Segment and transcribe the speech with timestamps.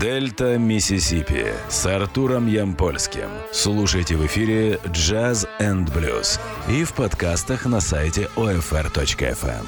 [0.00, 3.28] Дельта Миссисипи с Артуром Ямпольским.
[3.50, 6.38] Слушайте в эфире Jazz and Blues
[6.70, 9.64] и в подкастах на сайте OFR.FM.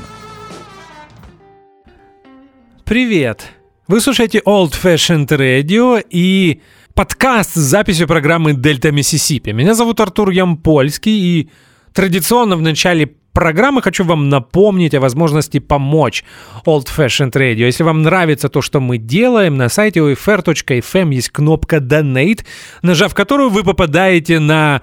[2.84, 3.44] Привет!
[3.88, 6.60] Вы слушаете Old Fashioned Radio и
[6.94, 9.50] подкаст с записью программы Дельта Миссисипи.
[9.50, 11.50] Меня зовут Артур Ямпольский и
[11.92, 16.24] традиционно в начале программы хочу вам напомнить о возможности помочь
[16.66, 17.66] Old Fashioned Radio.
[17.66, 22.44] Если вам нравится то, что мы делаем, на сайте OFR.fm есть кнопка Donate,
[22.82, 24.82] нажав которую вы попадаете на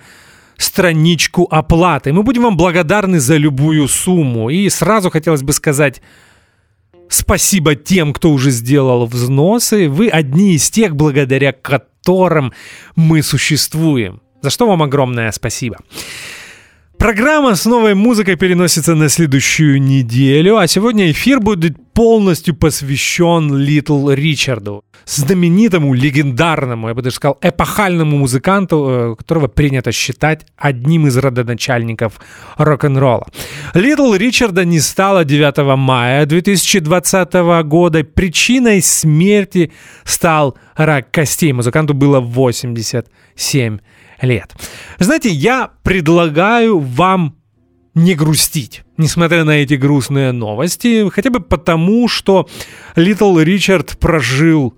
[0.58, 2.14] страничку оплаты.
[2.14, 4.50] Мы будем вам благодарны за любую сумму.
[4.50, 6.02] И сразу хотелось бы сказать
[7.10, 9.88] спасибо тем, кто уже сделал взносы.
[9.88, 12.54] Вы одни из тех, благодаря которым
[12.96, 14.22] мы существуем.
[14.42, 15.78] За что вам огромное спасибо.
[16.98, 24.10] Программа с новой музыкой переносится на следующую неделю, а сегодня эфир будет полностью посвящен Литл
[24.10, 31.18] Ричарду, знаменитому, легендарному, я бы даже сказал, эпохальному музыканту, э, которого принято считать одним из
[31.18, 32.20] родоначальников
[32.58, 33.28] рок-н-ролла.
[33.76, 38.04] Литл Ричарда не стало 9 мая 2020 года.
[38.04, 39.72] Причиной смерти
[40.04, 41.54] стал рак костей.
[41.54, 43.82] Музыканту было 87 лет.
[45.00, 47.36] Знаете, я предлагаю вам
[47.94, 52.48] не грустить, несмотря на эти грустные новости, хотя бы потому, что
[52.96, 54.76] Литл Ричард прожил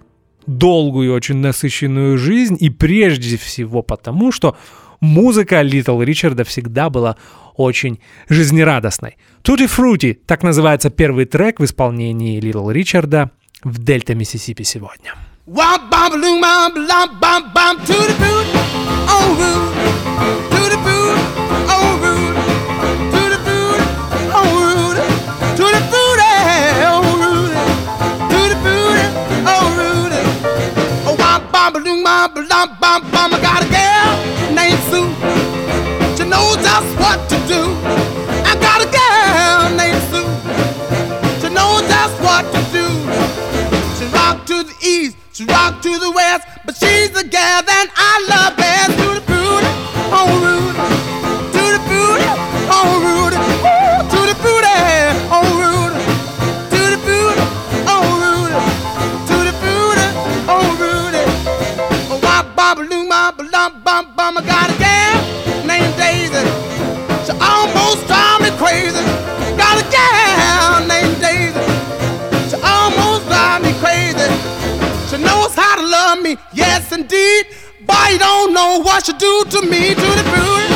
[0.48, 4.58] долгую, очень насыщенную жизнь, и прежде всего потому, что
[5.02, 7.17] музыка Литл Ричарда всегда была
[7.56, 9.17] очень жизнерадостной.
[9.44, 13.32] Tutti Frutti, так называется первый трек в исполнении Литл Ричарда
[13.64, 15.14] в Дельта Миссисипи сегодня.
[15.52, 18.45] Wop bomb loom bomb lop bomb bomb to the food
[19.16, 19.73] oh rude
[20.53, 21.17] to the food
[21.73, 22.38] oh rude
[23.14, 23.80] to the food
[24.38, 25.02] oh rude
[25.58, 26.20] to the food
[26.86, 27.58] oh rude
[28.30, 28.97] to the food
[29.50, 30.14] oh rude
[31.08, 33.48] oh wop bomb loom bomb lop bomb bomb
[45.39, 49.29] She rock to the west, but she's the gal that I love best.
[78.59, 80.68] Know what she do to me, to the booty,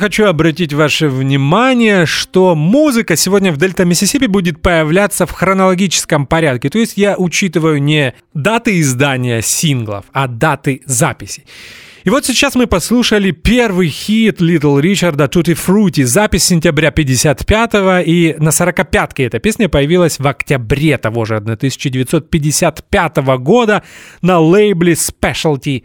[0.00, 6.70] хочу обратить ваше внимание, что музыка сегодня в Дельта Миссисипи будет появляться в хронологическом порядке.
[6.70, 11.44] То есть я учитываю не даты издания синглов, а даты записей.
[12.04, 18.34] И вот сейчас мы послушали первый хит Литл Ричарда Tutti Frutti, запись сентября 55-го, и
[18.38, 23.82] на 45-ке эта песня появилась в октябре того же 1955 года
[24.22, 25.84] на лейбле Specialty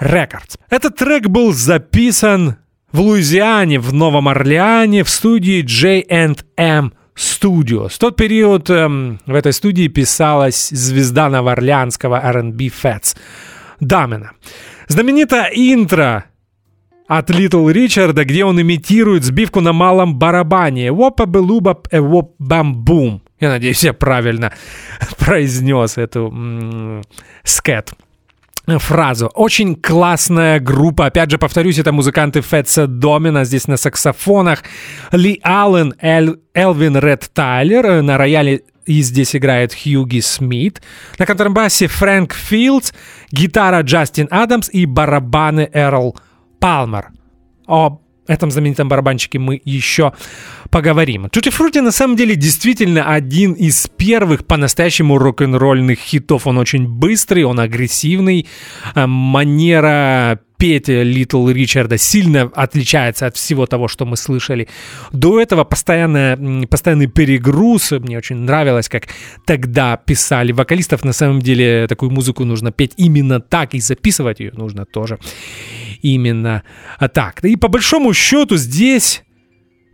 [0.00, 0.58] Records.
[0.70, 2.56] Этот трек был записан
[2.92, 7.90] в Луизиане, в Новом Орлеане, в студии J&M Studios.
[7.90, 13.16] В тот период эм, в этой студии писалась звезда новоорлеанского R&B Fats
[13.80, 14.32] Дамена.
[14.86, 16.24] Знаменитое интро
[17.08, 23.20] от Литл Ричарда, где он имитирует сбивку на малом барабане «Wop-a-belubap, a wop bam boom».
[23.40, 24.52] Я надеюсь, я правильно
[25.18, 27.02] произнес эту м-
[27.44, 27.92] скет
[28.76, 29.30] фразу.
[29.34, 31.06] Очень классная группа.
[31.06, 34.62] Опять же, повторюсь, это музыканты Фетса Домина здесь на саксофонах.
[35.12, 38.02] Ли Аллен, Эль, Элвин Ред Тайлер.
[38.02, 40.82] На рояле и здесь играет Хьюги Смит.
[41.18, 42.92] На контрабасе Фрэнк Филдс,
[43.30, 46.16] гитара Джастин Адамс и барабаны Эрл
[46.58, 47.08] Палмер.
[47.66, 50.12] О этом знаменитом барабанщике мы еще
[50.70, 51.28] поговорим.
[51.30, 56.46] Тути Фрути на самом деле действительно один из первых по-настоящему рок-н-ролльных хитов.
[56.46, 58.46] Он очень быстрый, он агрессивный.
[58.94, 64.68] Э, манера петь Литл Ричарда сильно отличается от всего того, что мы слышали.
[65.12, 67.92] До этого постоянно, постоянный перегруз.
[67.92, 69.04] Мне очень нравилось, как
[69.46, 71.04] тогда писали вокалистов.
[71.04, 75.18] На самом деле такую музыку нужно петь именно так, и записывать ее нужно тоже
[76.02, 76.62] именно
[77.14, 77.44] так.
[77.44, 79.22] И по большому счету здесь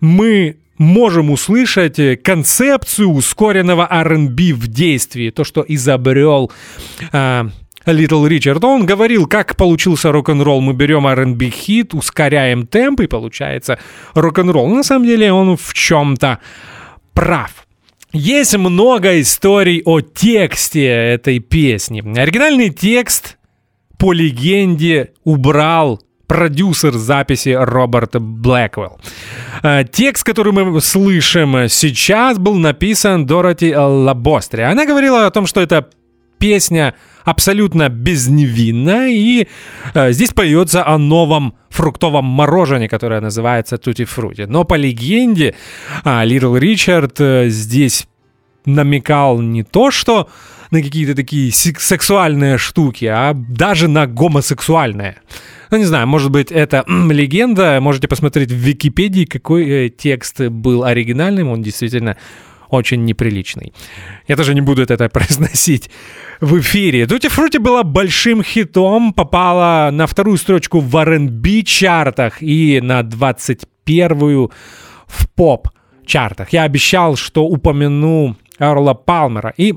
[0.01, 6.51] мы можем услышать э, концепцию ускоренного R&B в действии, то, что изобрел
[7.13, 7.45] э,
[7.87, 8.65] Little Richard.
[8.65, 10.61] Он говорил, как получился рок-н-ролл.
[10.61, 13.79] Мы берем R&B хит, ускоряем темп, и получается
[14.15, 14.69] рок-н-ролл.
[14.69, 16.39] На самом деле он в чем-то
[17.13, 17.67] прав.
[18.13, 22.01] Есть много историй о тексте этой песни.
[22.17, 23.39] Оригинальный текст,
[24.05, 29.01] по легенде, убрал продюсер записи Роберт Блэквелл.
[29.63, 34.61] Э, текст, который мы слышим сейчас, был написан Дороти Лабостри.
[34.61, 35.89] Она говорила о том, что это
[36.39, 39.49] песня абсолютно безневинна, и
[39.95, 44.45] э, здесь поется о новом фруктовом морожене, которое называется Тути Фрути.
[44.45, 45.55] Но по легенде
[46.05, 48.07] Литл Ричард э, здесь
[48.67, 50.29] намекал не то, что
[50.75, 55.17] на какие-то такие сексуальные штуки, а даже на гомосексуальные.
[55.71, 57.79] Ну, не знаю, может быть, это легенда.
[57.81, 61.49] Можете посмотреть в Википедии, какой э, текст был оригинальным.
[61.49, 62.17] Он действительно
[62.71, 63.73] очень неприличный.
[64.27, 65.91] Я тоже не буду это произносить
[66.41, 67.07] в эфире.
[67.07, 74.51] Tutti Frutti была большим хитом, попала на вторую строчку в R&B чартах и на 21-ю
[75.07, 75.69] в поп
[76.05, 76.53] чартах.
[76.53, 79.55] Я обещал, что упомяну Эрла Палмера.
[79.57, 79.75] И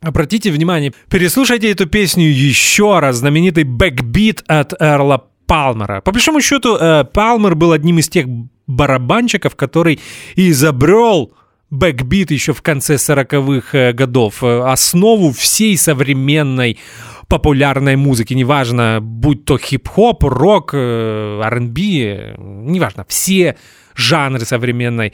[0.00, 6.00] Обратите внимание, переслушайте эту песню еще раз, знаменитый бэкбит от Эрла Палмера.
[6.02, 8.26] По большому счету, э, Палмер был одним из тех
[8.68, 9.98] барабанщиков, который
[10.36, 11.32] изобрел
[11.70, 16.78] бэкбит еще в конце 40-х э, годов, э, основу всей современной
[17.26, 23.56] популярной музыки, неважно, будь то хип-хоп, рок, R&B, неважно, все
[23.94, 25.12] жанры современной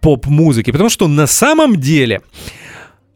[0.00, 2.22] поп-музыки, потому что на самом деле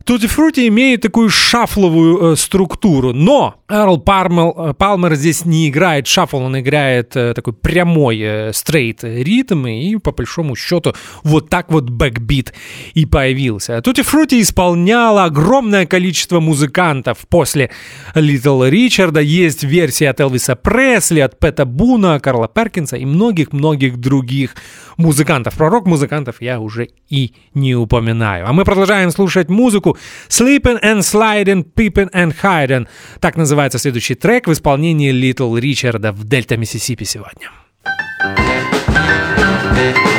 [0.04, 6.06] Tutti Frutti имеет такую шафловую э, структуру, но Эрл Палмер, э, Палмер здесь не играет
[6.06, 11.70] шафл, он играет э, такой прямой э, straight ритм, и по большому счету вот так
[11.70, 12.52] вот бэкбит
[12.94, 13.80] и появился.
[13.80, 17.70] Tutti Frutti исполняла огромное количество музыкантов после
[18.14, 24.54] Литл Ричарда, есть версии от Элвиса Пресли, от Пэта Буна, Карла Перкинса и многих-многих других
[24.96, 25.56] музыкантов.
[25.56, 28.48] Про рок-музыкантов я уже и не упоминаю.
[28.48, 29.91] А мы продолжаем слушать музыку
[30.28, 32.86] Slippin' and Slidin', Peepin' and Hidin'.
[33.20, 37.50] Так называется следующий трек в исполнении Литл Ричарда в Дельта Миссисипи сегодня.
[39.84, 40.11] I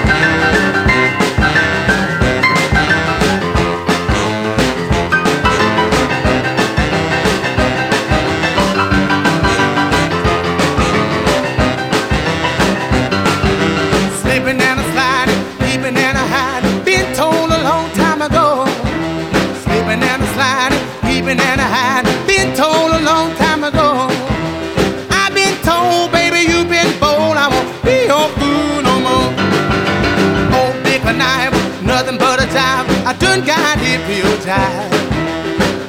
[33.36, 34.94] done got hypnotized.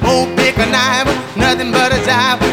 [0.02, 2.43] Oh, pick a knife, nothing but a jive.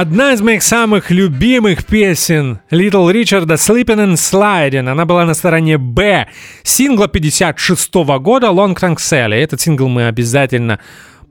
[0.00, 4.88] Одна из моих самых любимых песен Little Ричарда Sleeping and Sliding.
[4.88, 6.26] Она была на стороне Б
[6.62, 9.34] сингла 56 года Long Tongue Sally.
[9.34, 10.80] Этот сингл мы обязательно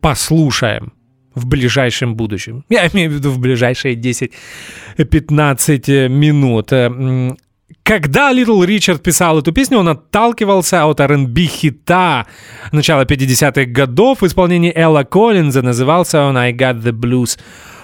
[0.01, 0.93] послушаем
[1.33, 2.63] в ближайшем будущем.
[2.69, 6.71] Я имею в виду в ближайшие 10-15 минут.
[6.71, 7.39] М,
[7.81, 12.27] Когда Литл Ричард писал эту песню, он отталкивался от R&B хита
[12.71, 15.63] начала 50-х годов в исполнении Элла Коллинза.
[15.63, 17.39] Назывался он «I Got the Blues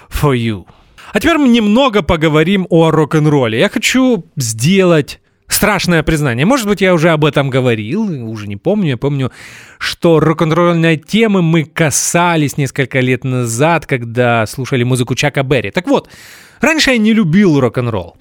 [0.09, 0.65] for You».
[1.13, 3.59] А теперь мы немного поговорим о рок-н-ролле.
[3.59, 6.45] Я хочу сделать страшное признание.
[6.45, 8.89] Может быть, я уже об этом говорил, уже не помню.
[8.89, 9.31] Я помню,
[9.77, 15.71] что рок-н-ролльной темы мы касались несколько лет назад, когда слушали музыку Чака Берри.
[15.71, 16.09] Так вот,
[16.59, 18.17] раньше я не любил рок-н-ролл.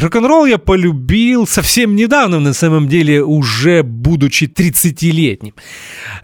[0.00, 5.54] Рок-н-ролл я полюбил совсем недавно, на самом деле, уже будучи 30-летним.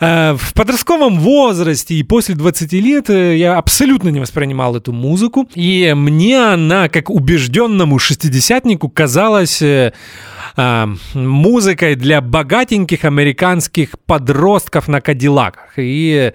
[0.00, 5.48] Э, В подростковом возрасте и после 20 лет э, я абсолютно не воспринимал эту музыку,
[5.54, 9.92] и мне она, как убежденному шестидесятнику, казалась э,
[11.14, 15.74] музыкой для богатеньких американских подростков на кадиллаках.
[15.76, 16.32] И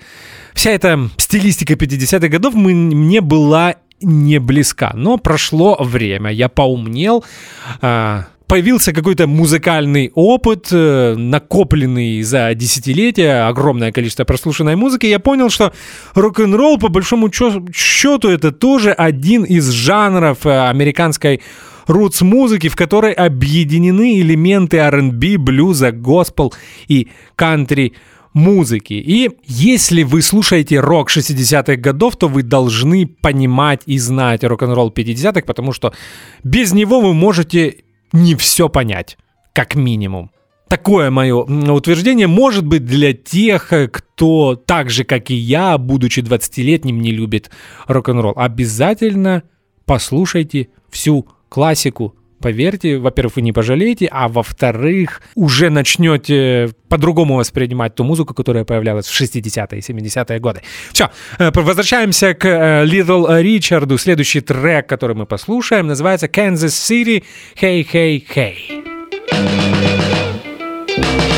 [0.54, 4.92] вся эта стилистика 50-х годов мне была не близка.
[4.96, 7.24] Но прошло время, я поумнел,
[7.82, 15.50] а, появился какой-то музыкальный опыт, э, накопленный за десятилетия, огромное количество прослушанной музыки, я понял,
[15.50, 15.72] что
[16.16, 21.40] рок-н-ролл, по большому счету, это тоже один из жанров э, американской
[21.88, 26.54] рутс музыки, в которой объединены элементы R&B, блюза, госпел
[26.90, 27.94] и кантри
[28.34, 28.94] музыки.
[28.94, 35.42] И если вы слушаете рок 60-х годов, то вы должны понимать и знать рок-н-ролл 50-х,
[35.42, 35.94] потому что
[36.44, 37.84] без него вы можете
[38.14, 39.18] не все понять,
[39.54, 40.32] как минимум.
[40.68, 47.02] Такое мое утверждение может быть для тех, кто так же, как и я, будучи 20-летним,
[47.02, 47.52] не любит
[47.88, 48.34] рок-н-ролл.
[48.38, 49.44] Обязательно
[49.86, 52.16] послушайте всю классику.
[52.42, 59.08] Поверьте, во-первых, вы не пожалеете, а во-вторых, уже начнете по-другому воспринимать ту музыку, которая появлялась
[59.08, 60.62] в 60-е и 70-е годы.
[60.92, 63.98] Все, возвращаемся к э, Little Ричарду.
[63.98, 67.24] Следующий трек, который мы послушаем, называется Kansas City
[67.60, 68.82] Hey Hey Hey.
[70.98, 71.31] Going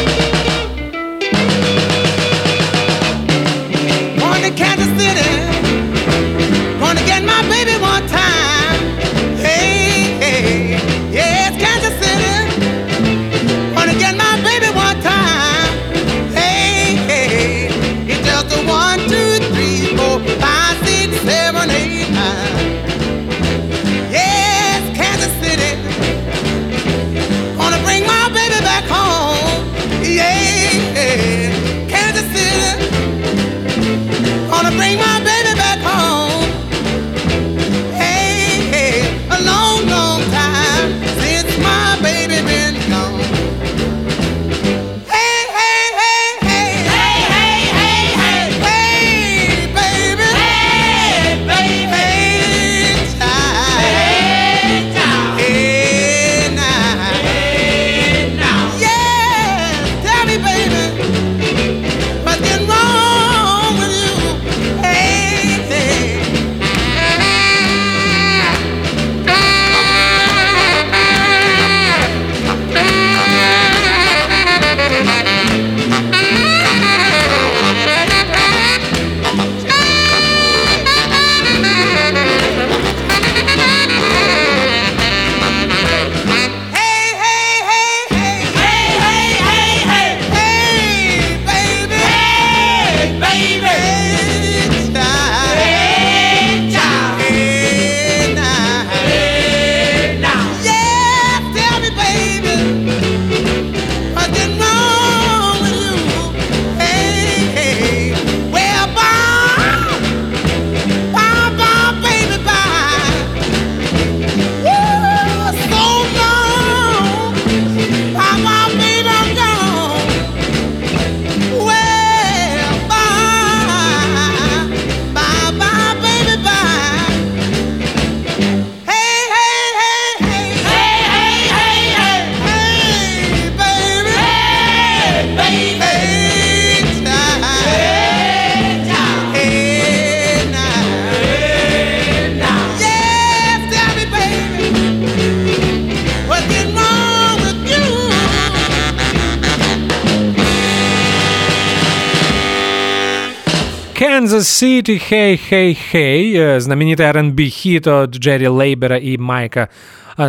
[154.53, 159.69] City, Hey, Hey, Hey, знаменитый R&B хит от Джерри Лейбера и Майка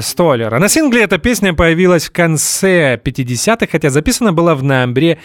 [0.00, 0.58] Столлера.
[0.58, 5.18] На сингле эта песня появилась в конце 50-х, хотя записана была в ноябре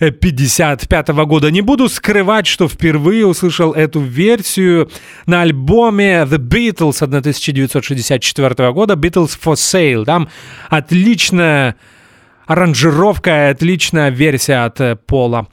[0.00, 1.52] 55 -го года.
[1.52, 4.90] Не буду скрывать, что впервые услышал эту версию
[5.26, 10.04] на альбоме The Beatles 1964 года Beatles for Sale.
[10.04, 10.28] Там
[10.68, 11.76] отличная
[12.46, 15.46] аранжировка, отличная версия от Пола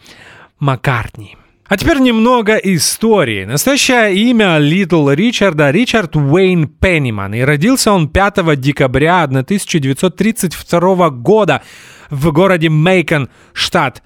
[0.60, 1.38] Маккартни.
[1.70, 3.44] А теперь немного истории.
[3.44, 7.34] Настоящее имя Литл Ричарда Ричард Уэйн Пенниман.
[7.34, 11.62] И родился он 5 декабря 1932 года
[12.10, 14.02] в городе Мейкон, штат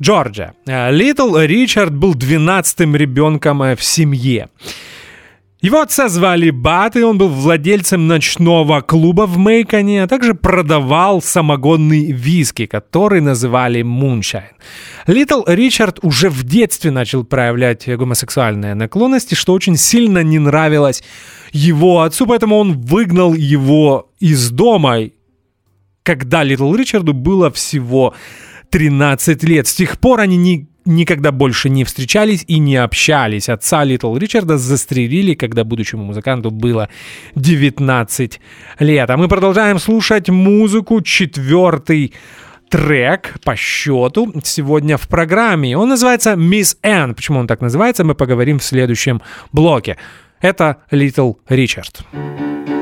[0.00, 0.54] Джорджия.
[0.66, 4.48] Литл Ричард был 12-м ребенком в семье.
[5.62, 11.20] Его отца звали Бад, и он был владельцем ночного клуба в Мейконе, а также продавал
[11.20, 14.52] самогонный виски, который называли moonshine.
[15.06, 21.02] Литл Ричард уже в детстве начал проявлять гомосексуальные наклонности, что очень сильно не нравилось
[21.52, 25.10] его отцу, поэтому он выгнал его из дома,
[26.02, 28.14] когда Литл Ричарду было всего
[28.70, 29.66] 13 лет.
[29.66, 33.48] С тех пор они не никогда больше не встречались и не общались.
[33.48, 36.88] Отца Литл Ричарда застрелили, когда будущему музыканту было
[37.36, 38.40] 19
[38.80, 39.10] лет.
[39.10, 41.00] А мы продолжаем слушать музыку.
[41.00, 42.12] Четвертый
[42.68, 45.76] трек по счету сегодня в программе.
[45.76, 47.14] Он называется «Miss Ann».
[47.14, 49.22] Почему он так называется, мы поговорим в следующем
[49.52, 49.96] блоке.
[50.40, 52.00] Это Литл Ричард.
[52.10, 52.79] Ричард.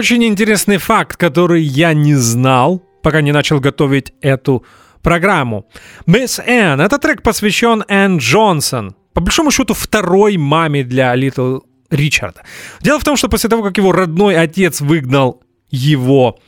[0.00, 4.64] Очень интересный факт, который я не знал, пока не начал готовить эту
[5.02, 5.66] программу.
[6.06, 6.80] Miss Энн.
[6.80, 8.94] Этот трек посвящен Энн Джонсон.
[9.12, 11.58] По большому счету, второй маме для Литл
[11.90, 12.44] Ричарда.
[12.80, 16.38] Дело в том, что после того, как его родной отец выгнал его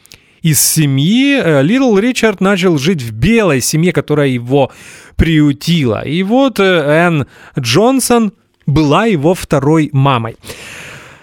[0.40, 4.72] из семьи, Литл Ричард начал жить в белой семье, которая его
[5.16, 6.06] приютила.
[6.06, 7.26] И вот э, Энн
[7.60, 8.32] Джонсон
[8.64, 10.36] была его второй мамой.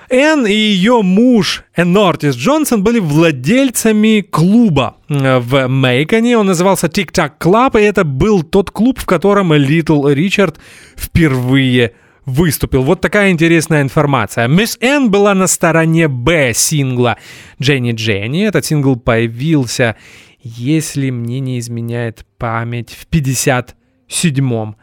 [0.09, 6.37] Энн и ее муж Энортис Джонсон были владельцами клуба в Мейконе.
[6.37, 10.59] Он назывался Tac Club, и это был тот клуб, в котором Литл Ричард
[10.97, 11.93] впервые
[12.25, 12.83] выступил.
[12.83, 14.47] Вот такая интересная информация.
[14.47, 17.17] Мисс Энн была на стороне Б сингла
[17.61, 18.47] Дженни Дженни.
[18.47, 19.95] Этот сингл появился,
[20.41, 24.75] если мне не изменяет память, в 57 году,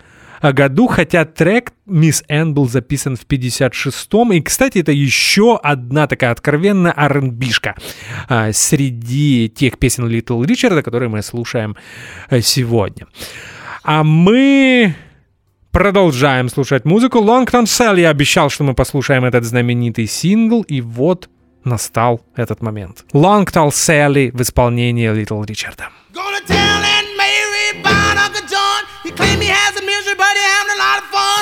[0.87, 4.33] хотя трек «Мисс Энн» был записан в 56-м.
[4.33, 7.75] И, кстати, это еще одна такая откровенная R&B-шка
[8.29, 11.77] а, среди тех песен Литл Ричарда, которые мы слушаем
[12.29, 13.07] а, сегодня.
[13.83, 14.95] А мы
[15.71, 17.19] продолжаем слушать музыку.
[17.19, 21.29] Sell я обещал, что мы послушаем этот знаменитый сингл, и вот
[21.65, 23.05] настал этот момент.
[23.13, 25.89] Long Tall Sally в исполнении Little Ричарда.
[26.15, 26.81] Gonna tell
[27.19, 28.07] Mary about.
[29.07, 31.36] He claim he has a misery, but he having a lot of fun.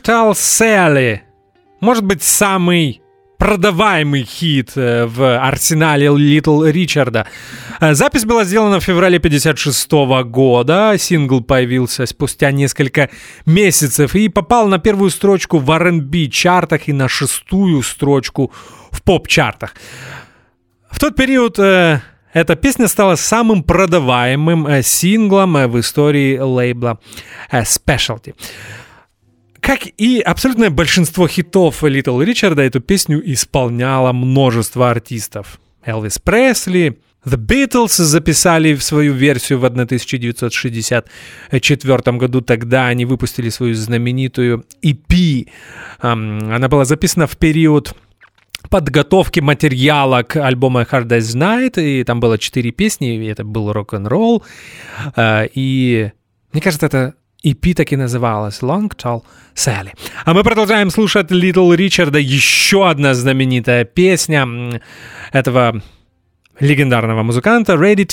[0.00, 1.20] Tall Sally.
[1.80, 3.02] Может быть, самый
[3.38, 7.26] продаваемый хит э, в арсенале Литл Ричарда.
[7.80, 9.92] Э, Запись была сделана в феврале 56
[10.24, 10.94] года.
[10.98, 13.10] Сингл появился спустя несколько
[13.44, 18.50] месяцев и попал на первую строчку в R&B чартах и на шестую строчку
[18.90, 19.74] в поп-чартах.
[20.90, 22.00] В тот период э,
[22.32, 26.98] эта песня стала самым продаваемым синглом в истории лейбла
[27.52, 28.34] Specialty.
[29.64, 35.58] Как и абсолютное большинство хитов Литл Ричарда, эту песню исполняло множество артистов.
[35.82, 42.42] Элвис Пресли, The Beatles записали свою версию в 1964 году.
[42.42, 45.48] Тогда они выпустили свою знаменитую EP.
[45.98, 47.94] Она была записана в период
[48.68, 53.72] подготовки материала к альбому Hard Day's Night, и там было четыре песни, и это был
[53.72, 54.44] рок-н-ролл.
[55.16, 56.12] Э, И
[56.52, 57.14] мне кажется, это
[57.44, 59.22] EP так и называлась Long Tall
[59.54, 59.92] Sally.
[60.24, 62.18] А мы продолжаем слушать Little Ричарда.
[62.18, 64.80] Еще одна знаменитая песня
[65.32, 65.82] этого
[66.58, 68.04] легендарного музыканта ready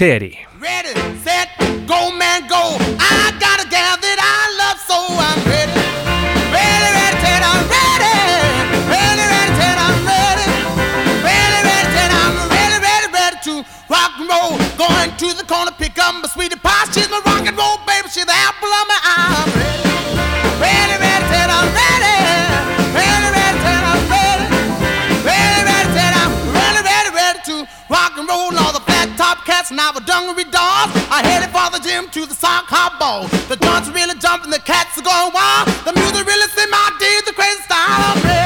[13.41, 14.57] to rock and roll.
[14.77, 16.85] Going to the corner, pick up my sweetie pie.
[16.93, 17.30] She's my
[29.61, 33.27] cats and our dungaree dolls are headed for the gym to the sock hop ball.
[33.47, 35.67] The joints really jumping, the cats are going wild.
[35.85, 38.23] The music really set my day, the crazy style.
[38.23, 38.40] Ready.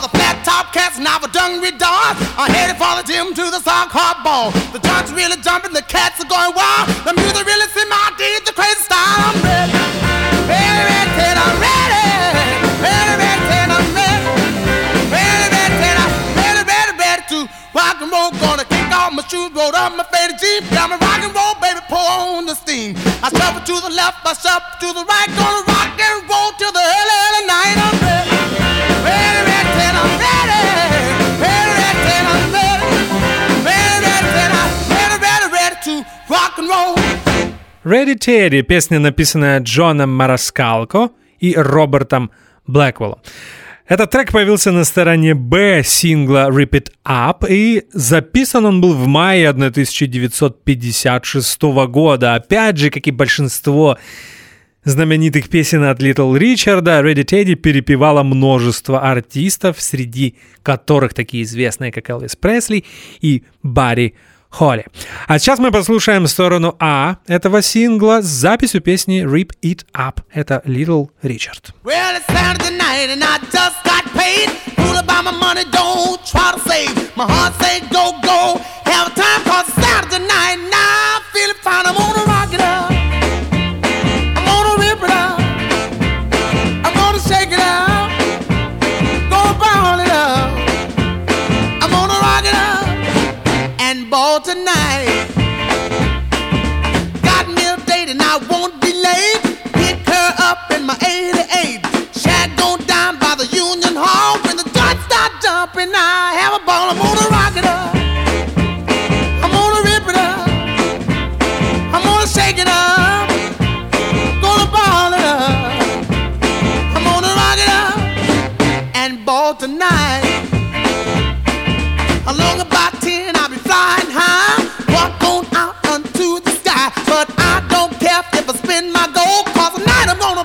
[0.00, 0.98] The flat top cats.
[0.98, 4.50] Now for dumpy dance, I'm headed for the gym to the sock hop ball.
[4.72, 6.88] The joints really jumping, the cats are going wild.
[7.04, 9.28] The music really set my teeth, the crazy style.
[9.28, 9.79] I'm ready,
[19.40, 22.54] shoes, roll up my faded jeep, got me rock and roll, baby, pour on the
[22.54, 22.94] steam.
[23.22, 26.72] I shuffle to the left, I shuffle to the right, gonna rock and roll till
[26.72, 27.76] the early, early night.
[27.76, 28.36] I'm ready,
[29.06, 30.58] ready, ready, Ted, I'm ready,
[31.44, 32.88] ready, ready, Ted, I'm ready,
[33.66, 35.94] ready, ready, Ted, I'm ready, ready, ready to
[36.28, 36.94] rock and roll.
[37.82, 42.30] Ready Teddy, песня, написанная Джоном Мараскалко и Робертом
[42.66, 43.20] Блэквеллом.
[43.90, 49.08] Этот трек появился на стороне Б сингла Rip It Up, и записан он был в
[49.08, 52.36] мае 1956 года.
[52.36, 53.98] Опять же, как и большинство
[54.84, 62.10] знаменитых песен от Литл Ричарда, Ready Teddy перепевала множество артистов, среди которых такие известные, как
[62.10, 62.84] Элвис Пресли
[63.20, 64.14] и Барри
[64.50, 64.86] Холли.
[65.28, 70.22] А сейчас мы послушаем сторону А этого сингла с записью песни Rip It Up.
[70.32, 71.72] Это Little Richard.
[71.84, 74.50] Well, it's Saturday night and I just got paid.
[74.76, 77.16] Fool about my money, don't try to save.
[77.16, 78.60] My heart say go, go.
[78.84, 81.86] Have a time cause it's Saturday night and I feel fine.
[81.86, 82.90] I'm gonna rock it up.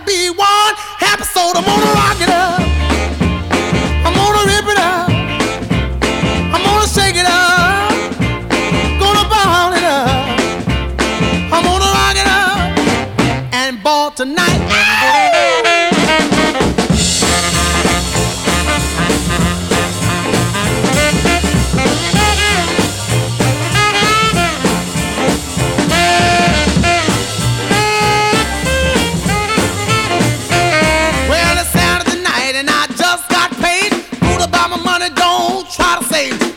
[0.05, 1.57] Be one episode.
[1.57, 2.64] I'm gonna rock it up.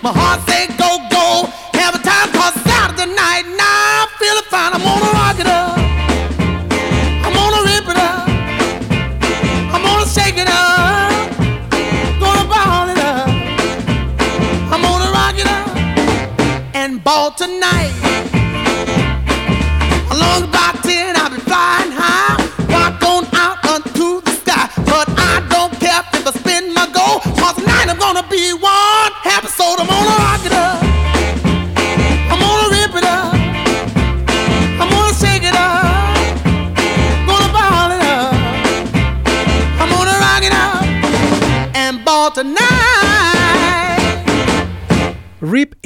[0.01, 1.51] My heart say go, go.
[1.75, 4.73] Have a time cause Saturday night and I'm feeling fine.
[4.73, 5.77] I'm gonna rock it up.
[7.27, 8.29] I'm gonna rip it up.
[9.75, 11.11] I'm gonna shake it up.
[12.21, 13.29] Gonna ball it up.
[14.73, 15.69] I'm gonna rock it up
[16.77, 18.08] and ball tonight.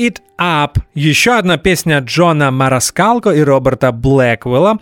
[0.02, 0.78] It Up.
[0.94, 4.80] Еще одна песня Джона Мараскалко и Роберта Блэквелла.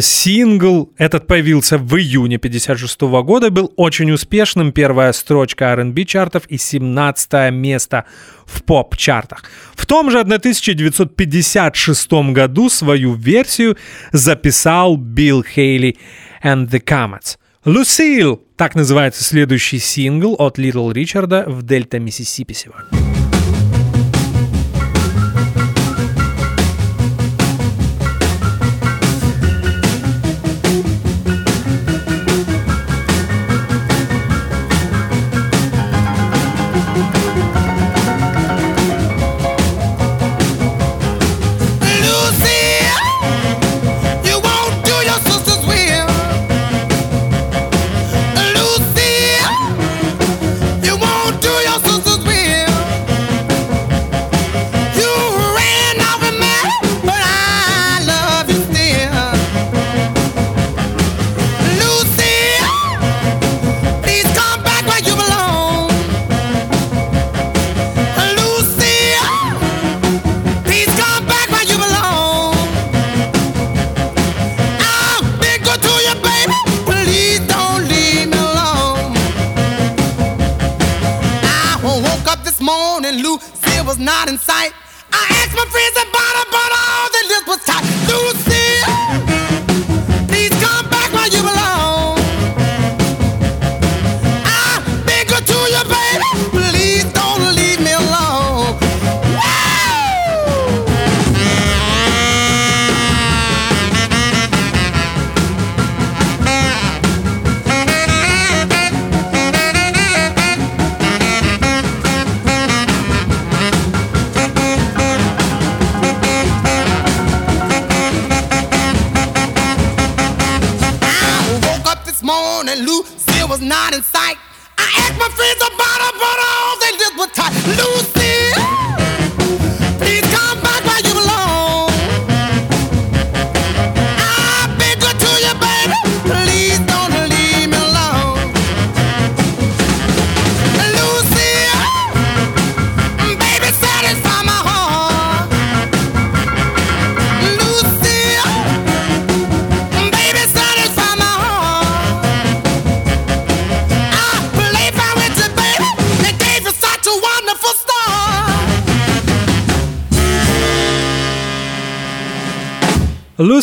[0.00, 4.72] Сингл этот появился в июне 56 года, был очень успешным.
[4.72, 8.04] Первая строчка R&B чартов и 17 место
[8.44, 9.44] в поп-чартах.
[9.74, 13.78] В том же 1956 году свою версию
[14.12, 15.96] записал Билл Хейли
[16.44, 17.38] and the Comets.
[17.64, 23.09] Lucille, так называется следующий сингл от Литл Ричарда в Дельта Миссисипи сегодня.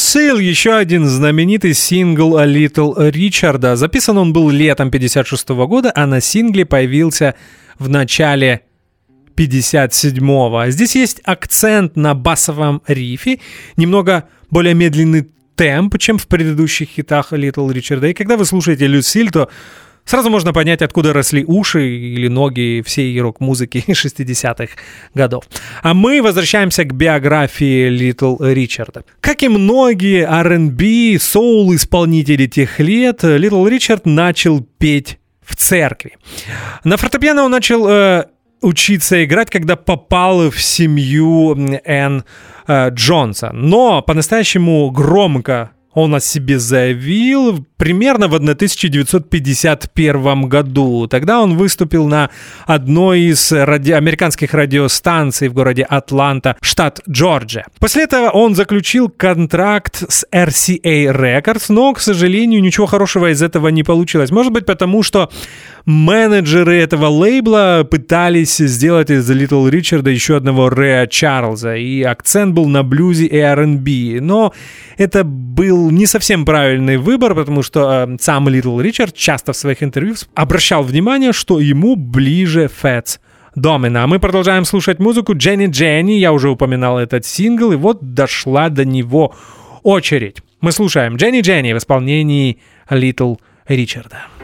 [0.08, 3.76] Lucille, еще один знаменитый сингл Little Ричарда.
[3.76, 7.36] Записан он был летом 56 года, а на сингле появился
[7.78, 8.62] в начале
[9.36, 10.72] 57-го.
[10.72, 13.42] Здесь есть акцент на басовом рифе,
[13.76, 18.08] немного более медленный темп, чем в предыдущих хитах Little Ричарда.
[18.08, 19.50] И когда вы слушаете Люсиль, то
[20.08, 24.74] сразу можно понять, откуда росли уши или ноги всей рок-музыки 60-х
[25.14, 25.44] годов.
[25.84, 29.04] А мы возвращаемся к биографии Little Ричарда.
[29.22, 36.18] Как и многие R&B, соул-исполнители тех лет, Little Ричард начал петь в церкви.
[36.84, 38.26] На фортепиано он начал э,
[38.62, 42.24] учиться играть, когда попал в семью Энн
[42.68, 43.52] э, Джонса.
[43.54, 51.08] Но по-настоящему громко он о себе заявил примерно в 1951 году.
[51.08, 52.30] Тогда он выступил на
[52.66, 53.92] одной из ради...
[53.92, 57.66] американских радиостанций в городе Атланта, штат Джорджия.
[57.80, 63.70] После этого он заключил контракт с RCA Records, но, к сожалению, ничего хорошего из этого
[63.70, 64.32] не получилось.
[64.32, 65.30] Может быть, потому что
[65.86, 72.68] менеджеры этого лейбла пытались сделать из Little Ричарда еще одного Рэя Чарльза, и акцент был
[72.68, 74.20] на блюзе и R&B.
[74.22, 74.54] Но
[74.98, 79.84] это был не совсем правильный выбор, потому что э, сам Little Ричард часто в своих
[79.84, 83.20] интервью обращал внимание, что ему ближе Фэтс
[83.56, 84.04] Домина.
[84.04, 86.14] А мы продолжаем слушать музыку Дженни Дженни.
[86.14, 89.36] Я уже упоминал этот сингл, и вот дошла до него
[89.84, 90.38] очередь.
[90.62, 94.37] Мы слушаем Дженни Дженни в исполнении Little Ричарда.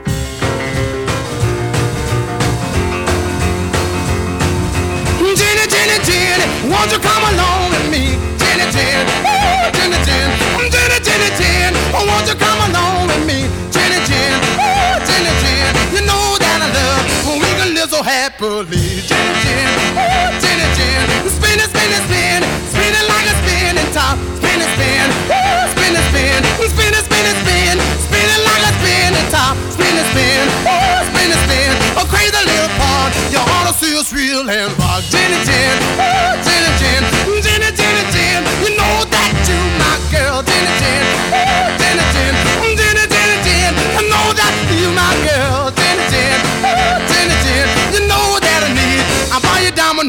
[18.33, 19.01] Happily.
[19.05, 22.41] Jenny, Jenny, ooh, Jenny, Jenny, spin spin spin.
[22.73, 26.41] Spin it like a spinning top, spin spin, ooh, spin spin,
[26.73, 32.01] spin spin spin, spin it like a spinning top, spin spin, ooh, spin spin, oh,
[32.01, 35.03] a crazy little part, you ought to see us real and rock.
[35.13, 36.52] Jenny, Jenny, ooh, Jenny,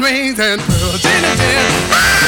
[0.05, 2.24] rings and pearl in and gin.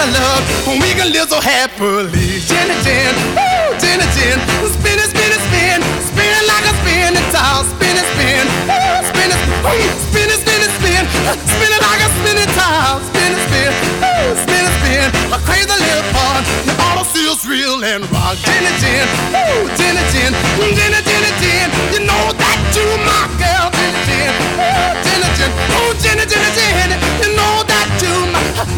[0.00, 2.40] kind of love when we can live so happily.
[2.48, 4.38] Gin and gin, woo, gin and gin.
[4.72, 5.78] Spin it, spin it, spin.
[6.08, 7.64] Spin like a spinning tile.
[7.68, 8.44] Spin and spin.
[8.64, 9.76] Woo, spin it, woo,
[10.08, 11.04] spin it, spin it, spin.
[11.28, 12.96] Uh, spin it like a spinning tile.
[13.12, 13.70] Spin and spin.
[14.00, 15.06] Woo, spin it, spin.
[15.36, 16.48] A crazy little part.
[16.64, 18.32] The auto feels real and raw.
[18.40, 19.04] Gin and gin,
[19.36, 20.32] woo, gin and gin.
[20.80, 21.68] Gin and gin and gin.
[21.92, 23.68] You know that you my girl.
[23.76, 25.50] Gin and gin, woo, gin and gin.
[25.76, 27.09] woo, gin and gin and gin.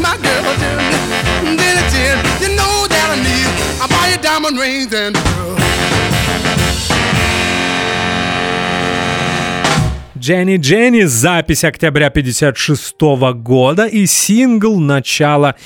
[0.01, 0.87] My, girl, Jenny,
[1.59, 3.51] Jenny, Jenny, you know that I need,
[3.83, 5.19] I buy you diamond rings and.
[10.19, 12.95] Дженни Дженни, запись октября 56
[13.35, 15.57] года и сингл начала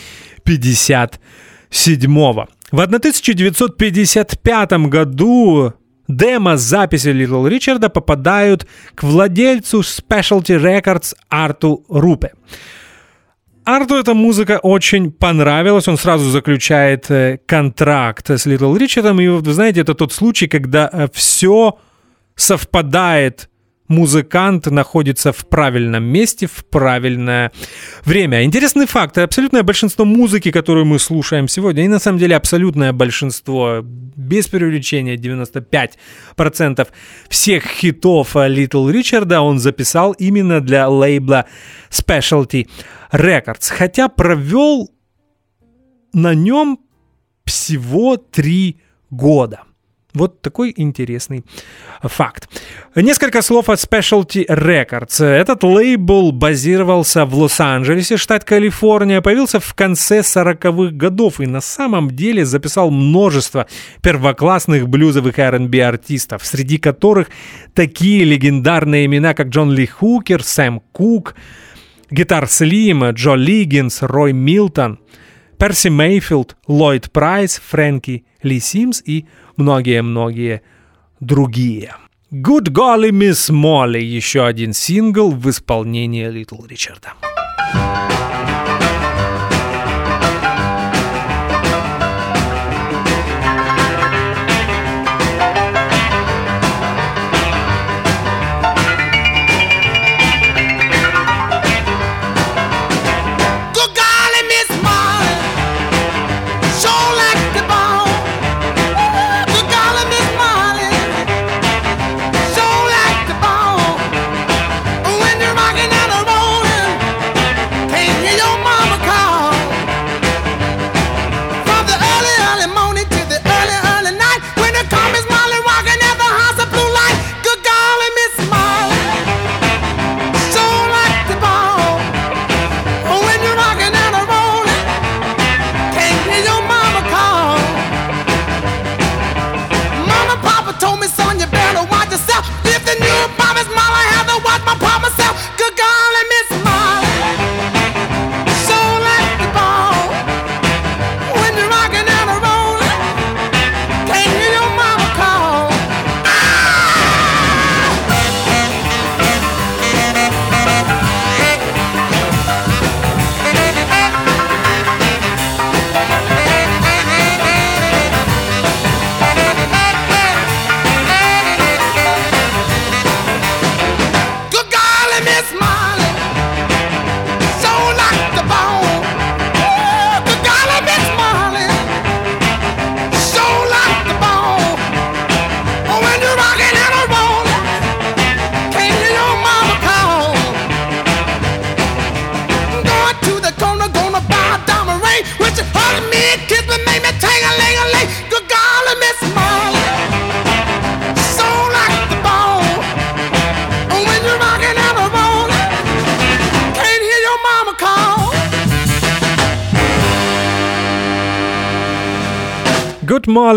[0.45, 2.47] 57 -го.
[2.73, 5.75] В 1955 году
[6.09, 12.33] демо-записи Little Ричарда попадают к владельцу Specialty Records Арту Рупе.
[13.67, 19.53] Арту эта музыка очень понравилась, он сразу заключает э, контракт с Little Ричардом, и вы
[19.53, 21.77] знаете, это тот случай, когда э, все
[22.37, 23.51] совпадает
[23.89, 27.53] музыкант находится в правильном месте в правильное
[28.05, 28.45] время.
[28.45, 29.19] Интересный факт.
[29.19, 35.17] Абсолютное большинство музыки, которую мы слушаем сегодня, и на самом деле абсолютное большинство, без преувеличения
[35.17, 36.89] 95%
[37.29, 41.47] всех хитов Little Ричарда он записал именно для лейбла
[41.91, 42.69] Specialty
[43.13, 43.71] Records.
[43.71, 44.91] Хотя провел
[46.13, 46.79] на нем
[47.45, 48.81] всего три
[49.11, 49.66] года.
[50.17, 51.45] Вот такой интересный
[52.01, 52.49] факт.
[52.95, 55.23] Несколько слов о Specialty Records.
[55.23, 62.11] Этот лейбл базировался в Лос-Анджелесе, штат Калифорния, появился в конце 40-х годов и на самом
[62.11, 63.67] деле записал множество
[64.01, 67.29] первоклассных блюзовых R&B артистов, среди которых
[67.75, 71.35] такие легендарные имена, как Джон Ли Хукер, Сэм Кук,
[72.11, 74.99] Гитар Слим, Джо Лиггинс, Рой Милтон,
[75.59, 79.27] Перси Мейфилд, Ллойд Прайс, Фрэнки Ли Симс и
[79.57, 80.63] многие-многие
[81.21, 81.95] другие.
[82.33, 87.13] Good Golly Miss Molly– еще один сингл в исполнении Литл Ричарда.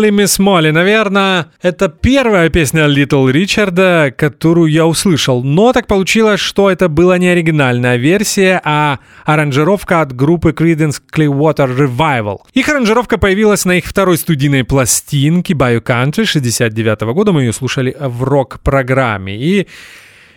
[0.00, 0.72] Molly, Miss Molly.
[0.72, 5.42] Наверное, это первая песня Little Ричарда, которую я услышал.
[5.42, 11.76] Но так получилось, что это была не оригинальная версия, а аранжировка от группы Creedence Clearwater
[11.76, 12.38] Revival.
[12.54, 17.32] Их аранжировка появилась на их второй студийной пластинке Bayou Country 69 года.
[17.32, 19.36] Мы ее слушали в рок-программе.
[19.36, 19.66] И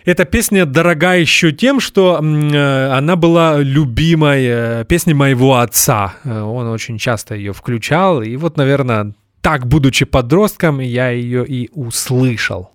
[0.04, 6.16] эта песня дорога еще тем, что э, она была любимой э, песней моего отца.
[6.24, 8.20] Э, он очень часто ее включал.
[8.20, 12.70] И вот, наверное, так, будучи подростком, я ее и услышал.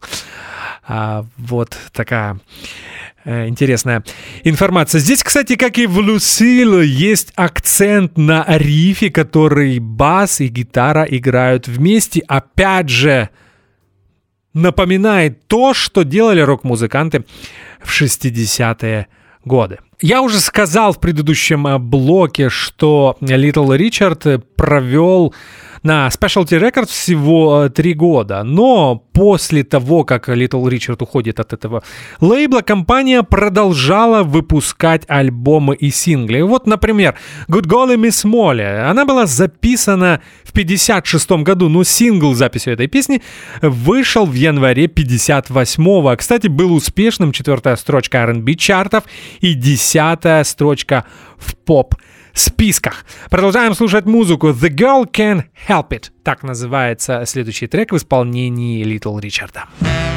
[0.87, 2.39] А, вот такая
[3.25, 4.03] интересная
[4.43, 4.99] информация.
[4.99, 11.67] Здесь, кстати, как и в Люсилу, есть акцент на рифе, который бас и гитара играют
[11.67, 12.21] вместе.
[12.27, 13.29] Опять же,
[14.53, 17.25] напоминает то, что делали рок-музыканты
[17.81, 19.07] в 60-е
[19.43, 19.79] годы.
[20.01, 25.33] Я уже сказал в предыдущем э, блоке, что Little Ричард провел
[25.83, 28.43] на Specialty Records всего э, три года.
[28.43, 31.83] Но после того, как Little Richard уходит от этого
[32.21, 36.41] лейбла, компания продолжала выпускать альбомы и сингли.
[36.41, 37.15] Вот, например,
[37.47, 38.89] Good Golly Miss Molly.
[38.89, 43.21] Она была записана в 56 году, но сингл записью этой песни
[43.61, 46.15] вышел в январе 58-го.
[46.17, 49.03] Кстати, был успешным четвертая строчка R&B чартов
[49.41, 51.05] и десятая строчка
[51.37, 51.95] в поп
[52.39, 53.05] списках.
[53.29, 56.09] Продолжаем слушать музыку The Girl Can Help It.
[56.23, 59.65] Так называется следующий трек в исполнении Little Ричарда.
[59.79, 60.09] She.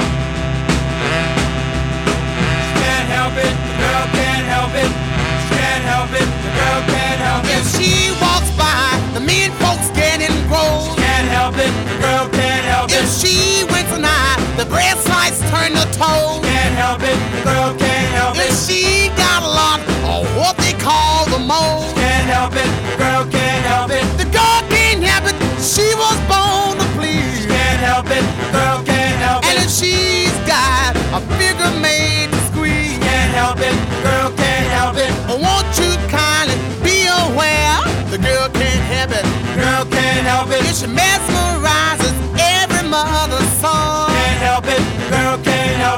[7.44, 10.98] If she walks by, the mean folks get engrossed.
[10.98, 12.96] Can't help it, the girl can't help it.
[12.96, 16.42] If she winks an eye, the bread slice turn to toast.
[16.42, 18.50] Can't help it, the girl can't help it.
[18.50, 21.94] If she got a lot of what call the most.
[21.94, 24.04] Can't help it, the girl can't help it.
[24.18, 27.46] The girl can't help it, she was born to please.
[27.46, 29.54] Can't help it, the girl can't help it.
[29.54, 32.98] And if she's got a figure made to squeeze.
[32.98, 35.10] Can't help it, the girl can't help it.
[35.30, 37.78] Won't you kindly be aware?
[38.10, 39.24] The girl can't help it.
[39.54, 40.66] Girl can't help it.
[40.66, 42.14] If she mesmerizes
[42.58, 44.10] every mother's son.
[44.10, 44.82] Can't help it.
[45.14, 45.51] Girl can't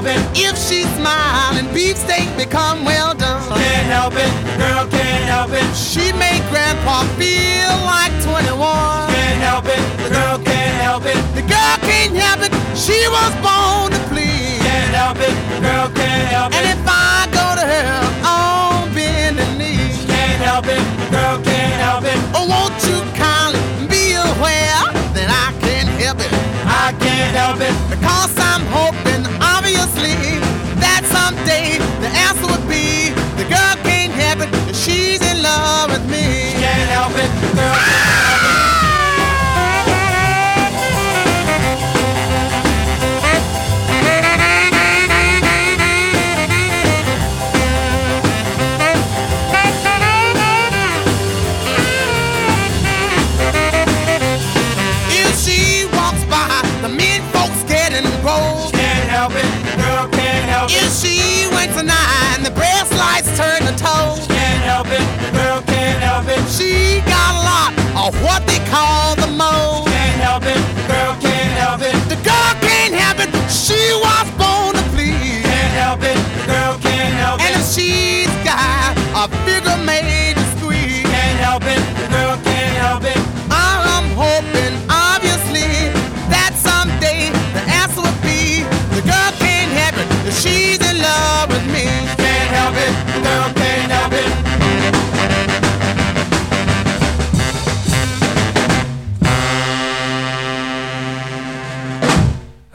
[0.05, 0.39] help it.
[0.39, 3.43] If she smile and beefsteak become well done.
[3.49, 4.31] Can't help it.
[4.59, 5.65] Girl can't help it.
[5.75, 9.11] She make grandpa feel like 21.
[9.11, 9.81] Can't help it.
[10.03, 11.17] The girl can't help it.
[11.35, 12.53] The girl can't help it.
[12.77, 14.61] She was born to please.
[14.63, 15.35] Can't help it.
[15.55, 16.59] The girl can't help it.
[16.59, 17.93] And if I go to her
[18.25, 20.05] on bending knees.
[20.07, 20.83] Can't help it.
[21.01, 22.19] The girl can't help it.
[22.37, 24.85] Oh, won't you kindly be aware
[25.17, 26.33] that I can't help it?
[26.67, 27.75] I can't help it.
[27.89, 29.25] Because I'm hoping,
[31.25, 33.09] someday the answer would be
[33.41, 34.77] the girl can't help it.
[34.77, 36.53] She's in love with me.
[36.61, 37.31] Can't help it.
[37.57, 38.14] Girl
[61.65, 64.29] she an eye and the breast lights turn to toast.
[64.29, 66.43] Can't help it, The girl can't help it.
[66.51, 69.94] She got a lot of what they call the most.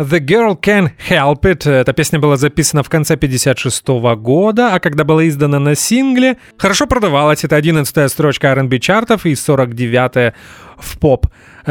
[0.10, 1.70] The Girl Can Help It.
[1.70, 3.88] Эта песня была записана в конце 56
[4.18, 7.44] года, а когда была издана на сингле, хорошо продавалась.
[7.44, 10.34] Это 11 строчка R&B чартов и 49
[10.80, 11.28] в поп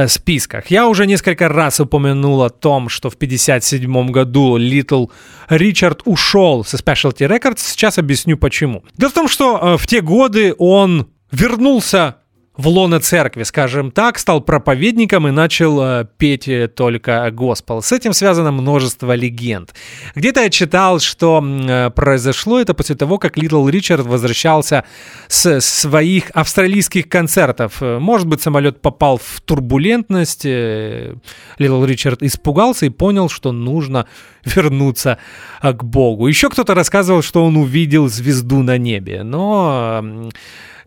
[0.07, 0.69] списках.
[0.69, 5.11] Я уже несколько раз упомянул о том, что в 57 году Little
[5.49, 7.59] Ричард ушел со Specialty Records.
[7.59, 8.85] Сейчас объясню почему.
[8.97, 12.19] Дело в том, что э, в те годы он вернулся
[12.59, 17.83] в лоно церкви, скажем так, стал проповедником и начал э, петь э, только госпел.
[17.83, 19.75] С этим связано множество легенд.
[20.17, 24.85] Где-то я читал, что э, произошло это после того, как Литл Ричард возвращался
[25.29, 27.81] с своих австралийских концертов.
[27.81, 34.07] Может быть, самолет попал в турбулентность, Литл Ричард испугался и понял, что нужно
[34.45, 35.19] вернуться
[35.63, 36.27] к Богу.
[36.27, 40.29] Еще кто-то рассказывал, что он увидел звезду на небе, но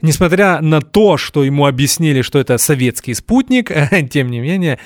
[0.02, 3.72] Несмотря на то, что ему объяснили, что это советский спутник,
[4.12, 4.80] тем не менее,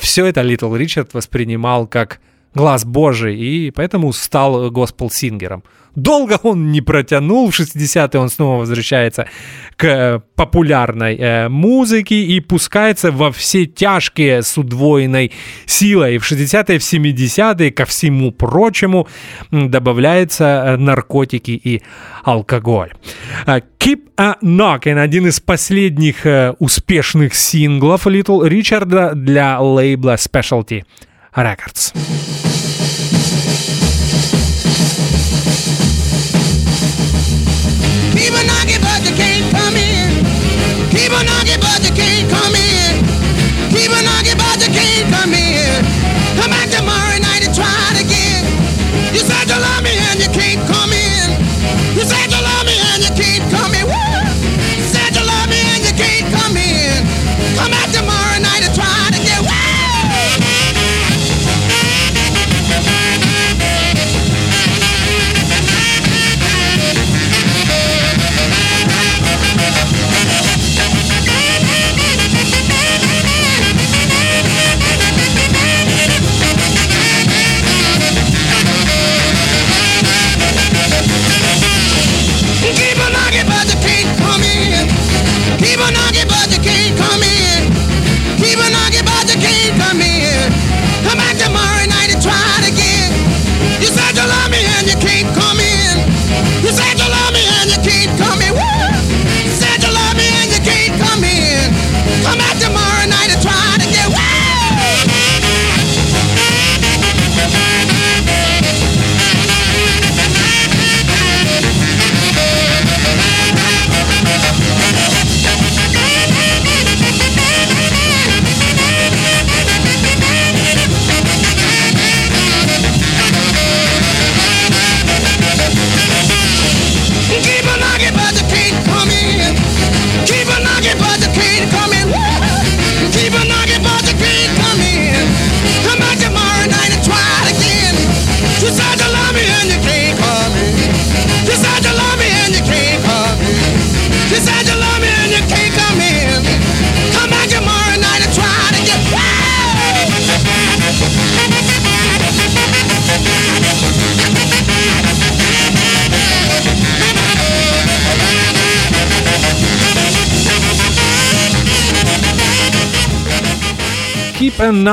[0.00, 2.20] все это Литл Ричард воспринимал как
[2.56, 5.62] глаз Божий, и поэтому стал госпел-сингером.
[5.94, 9.26] Долго он не протянул, в 60-е он снова возвращается
[9.76, 15.32] к э, популярной э, музыке и пускается во все тяжкие с удвоенной
[15.64, 16.18] силой.
[16.18, 19.08] В 60-е, в 70-е, ко всему прочему,
[19.50, 21.82] добавляются э, наркотики и
[22.24, 22.92] алкоголь.
[23.46, 30.82] Э, Keep a Knockin' один из последних э, успешных синглов Литл Ричарда для лейбла Specialty
[31.44, 31.92] Records.
[38.36, 40.24] A knocking, but you can't come in.
[40.90, 43.00] Keep a knocking, but you can't come in.
[43.70, 44.36] Keep a knocking,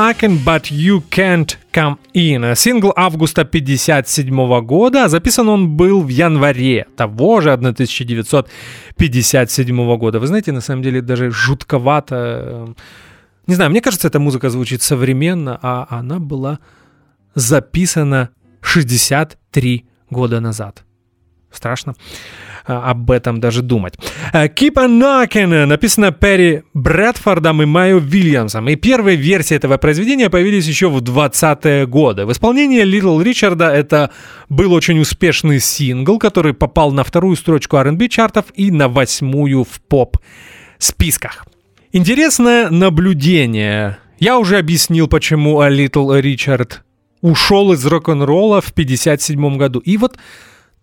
[0.04, 2.54] knocking, but you can't come in.
[2.54, 5.08] Сингл августа 57 года.
[5.08, 10.20] Записан он был в январе того же 1957 года.
[10.20, 12.74] Вы знаете, на самом деле даже жутковато.
[13.46, 16.58] Не знаю, мне кажется, эта музыка звучит современно, а она была
[17.34, 18.28] записана
[18.60, 20.84] 63 года назад.
[21.50, 21.94] Страшно
[22.64, 23.94] об этом даже думать.
[24.32, 28.68] А, Keep on Knocking написано Перри Брэдфордом и Майо Вильямсом.
[28.68, 32.26] И первые версии этого произведения появились еще в 20-е годы.
[32.26, 34.10] В исполнении Литл Ричарда это
[34.48, 39.80] был очень успешный сингл, который попал на вторую строчку R&B чартов и на восьмую в
[39.88, 41.46] поп-списках.
[41.92, 43.98] Интересное наблюдение.
[44.18, 46.82] Я уже объяснил, почему Литл Ричард
[47.20, 49.78] ушел из рок-н-ролла в 57 году.
[49.78, 50.16] И вот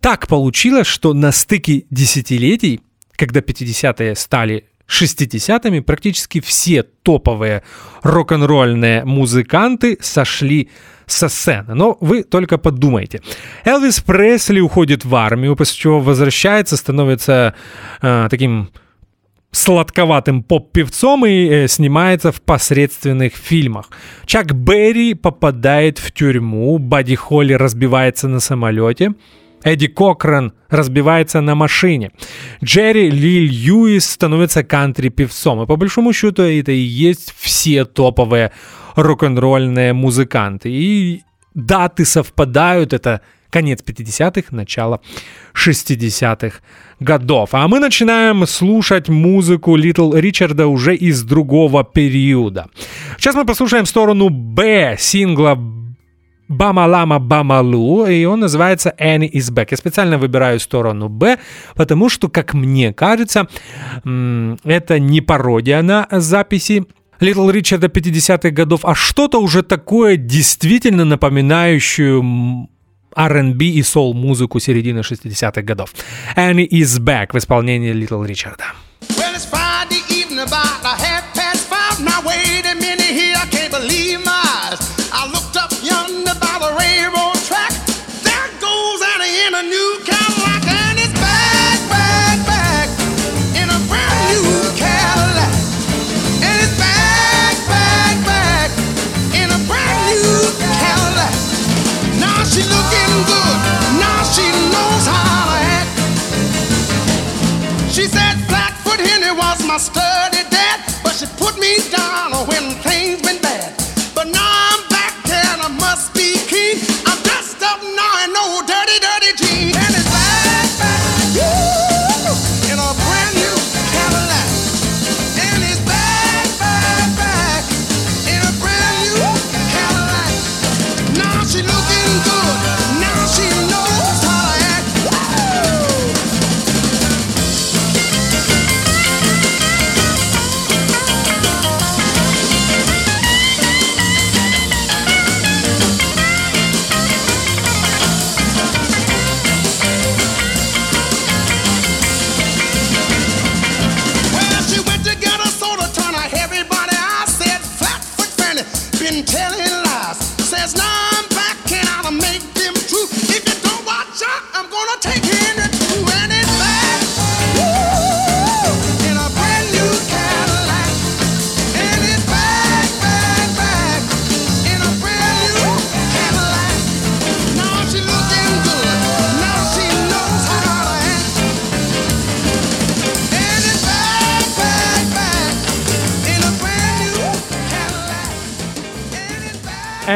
[0.01, 2.81] так получилось, что на стыке десятилетий,
[3.15, 7.63] когда 50-е стали 60-ми, практически все топовые
[8.03, 10.69] рок-н-ролльные музыканты сошли
[11.05, 11.75] со сцены.
[11.75, 13.21] Но вы только подумайте.
[13.63, 17.53] Элвис Пресли уходит в армию, после чего возвращается, становится
[18.01, 18.69] э, таким
[19.51, 23.89] сладковатым поп-певцом и э, снимается в посредственных фильмах.
[24.25, 29.13] Чак Берри попадает в тюрьму, Бадди Холли разбивается на самолете,
[29.63, 32.11] Эдди Кокран разбивается на машине.
[32.63, 35.63] Джерри Ли Льюис становится кантри-певцом.
[35.63, 38.51] И по большому счету это и есть все топовые
[38.95, 40.69] рок-н-ролльные музыканты.
[40.71, 42.93] И даты совпадают.
[42.93, 45.01] Это конец 50-х, начало
[45.53, 46.59] 60-х
[46.99, 47.49] годов.
[47.51, 52.67] А мы начинаем слушать музыку Литл Ричарда уже из другого периода.
[53.17, 55.55] Сейчас мы послушаем сторону Б сингла
[56.51, 59.69] Бамалама Бамалу, и он называется Annie is Back.
[59.71, 61.39] Я специально выбираю сторону Б,
[61.75, 63.47] потому что, как мне кажется,
[64.03, 66.85] это не пародия на записи
[67.19, 72.67] Литл Ричарда 50-х годов, а что-то уже такое действительно напоминающее
[73.15, 75.93] R&B и соул-музыку середины 60-х годов.
[76.35, 78.65] Annie is Back в исполнении Литл Ричарда.
[79.17, 81.99] Well, it's Friday evening, about a half past five.
[82.03, 84.30] Now, wait a minute here, I can't believe my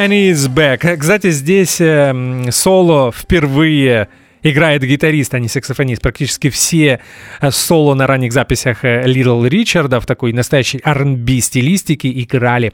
[0.05, 0.97] Annie is back.
[0.97, 4.07] Кстати, здесь э, соло впервые
[4.43, 5.99] играет гитарист, а не саксофонист.
[5.99, 6.99] Практически все
[7.41, 12.71] э, соло на ранних записях Литл Ричарда в такой настоящей R&B стилистике играли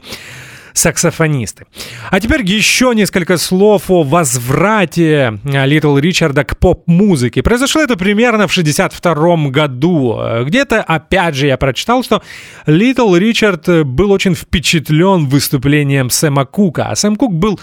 [0.72, 1.66] саксофонисты.
[2.10, 7.42] А теперь еще несколько слов о возврате Литл Ричарда к поп-музыке.
[7.42, 10.18] Произошло это примерно в 62 году.
[10.44, 12.22] Где-то, опять же, я прочитал, что
[12.66, 16.88] Литл Ричард был очень впечатлен выступлением Сэма Кука.
[16.88, 17.58] А Сэм Кук был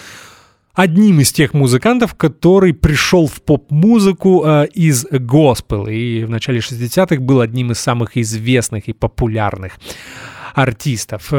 [0.74, 7.18] одним из тех музыкантов, который пришел в поп-музыку э, из госпел и в начале 60-х
[7.18, 9.74] был одним из самых известных и популярных
[10.54, 11.34] артистов.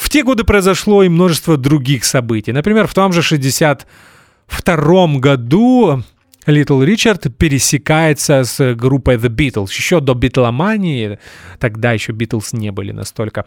[0.00, 2.52] В те годы произошло и множество других событий.
[2.52, 6.02] Например, в том же 62 году
[6.46, 9.68] Литл Ричард пересекается с группой The Beatles.
[9.76, 11.18] Еще до битломании,
[11.58, 13.44] тогда еще Beatles не были настолько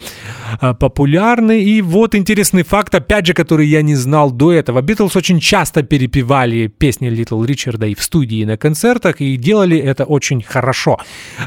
[0.60, 1.64] а, популярны.
[1.64, 4.82] И вот интересный факт, опять же, который я не знал до этого.
[4.82, 9.78] Beatles очень часто перепевали песни Литл Ричарда и в студии, и на концертах, и делали
[9.78, 11.00] это очень хорошо.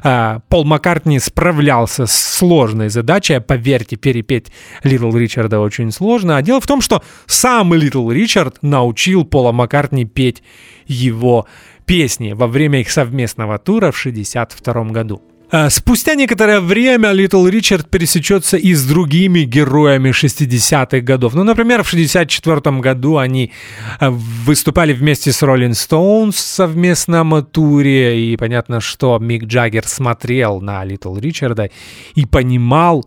[0.02, 4.46] А, Пол Маккартни справлялся с сложной задачей, поверьте, перепеть
[4.82, 6.36] Литл Ричарда очень сложно.
[6.36, 10.42] А дело в том, что сам Литл Ричард научил Пола Маккартни петь
[10.86, 11.46] его
[11.84, 15.22] песни во время их совместного тура в 1962 году.
[15.48, 21.34] А спустя некоторое время Литл Ричард пересечется и с другими героями 60-х годов.
[21.34, 23.52] Ну, например, в 64 году они
[24.00, 30.60] а, выступали вместе с Роллинг Стоунс в совместном туре, и понятно, что Мик Джаггер смотрел
[30.60, 31.70] на Литл Ричарда
[32.16, 33.06] и понимал,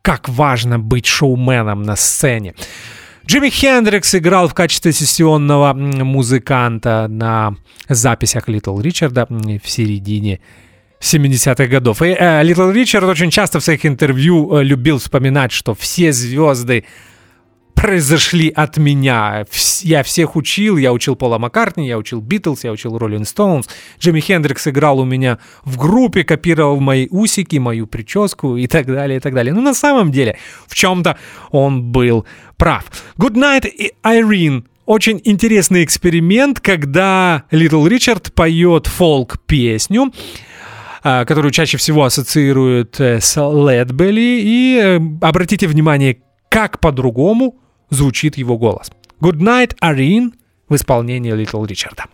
[0.00, 2.54] как важно быть шоуменом на сцене.
[3.26, 7.56] Джимми Хендрикс играл в качестве сессионного музыканта на
[7.88, 10.40] записях Литл Ричарда в середине
[11.00, 12.02] 70-х годов.
[12.02, 16.84] И Литл э, Ричард очень часто в своих интервью э, любил вспоминать, что все звезды
[17.76, 19.44] произошли от меня.
[19.82, 23.68] Я всех учил, я учил Пола Маккартни, я учил Битлз, я учил Роллинг Стоунс.
[24.00, 29.18] Джимми Хендрикс играл у меня в группе, копировал мои усики, мою прическу и так далее,
[29.18, 29.52] и так далее.
[29.54, 31.18] Но на самом деле в чем-то
[31.50, 32.84] он был прав.
[33.18, 33.70] Good Night,
[34.02, 40.12] Irene очень интересный эксперимент, когда Литл Ричард поет фолк-песню,
[41.02, 44.40] а, которую чаще всего ассоциируют э, с Ледбелли.
[44.42, 46.18] И э, обратите внимание,
[46.48, 47.58] как по-другому
[47.90, 48.90] звучит его голос.
[49.20, 50.32] Good Night, Arine
[50.68, 52.04] в исполнении Литл Ричарда.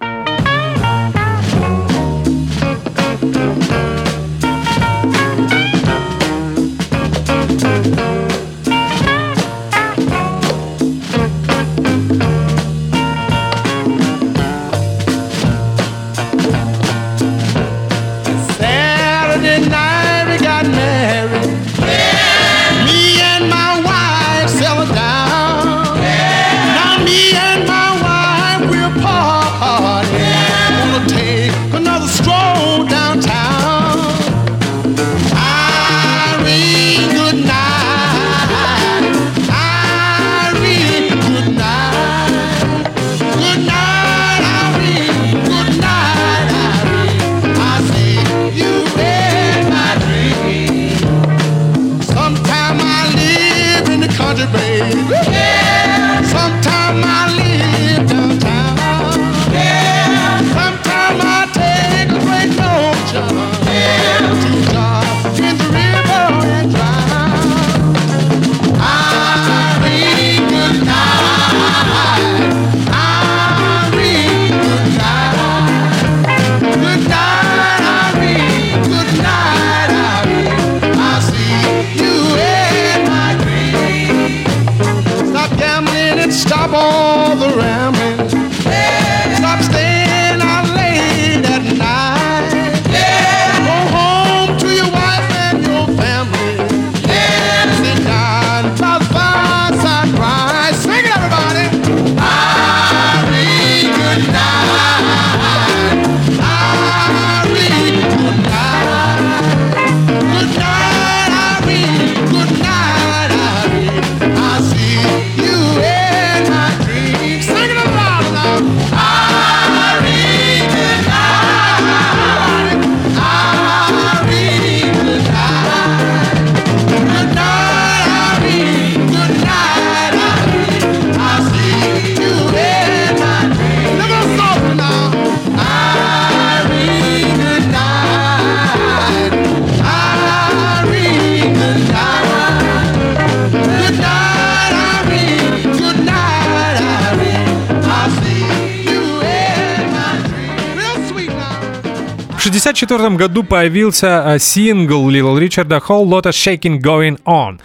[152.92, 157.58] 1964 году появился э, сингл Little Ричарда Whole Lotta Shaking Going On.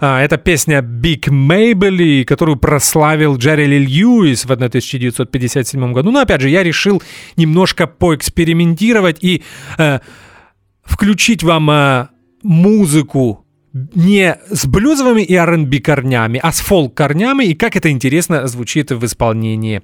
[0.00, 6.10] А, Это песня Big Maybelline, которую прославил Джерри Ли Льюис в 1957 году.
[6.10, 7.02] Но опять же, я решил
[7.36, 9.42] немножко поэкспериментировать и
[9.78, 10.00] э,
[10.82, 12.08] включить вам э,
[12.42, 18.46] музыку не с блюзовыми и R&B корнями, а с фолк корнями, и как это интересно
[18.48, 19.82] звучит в исполнении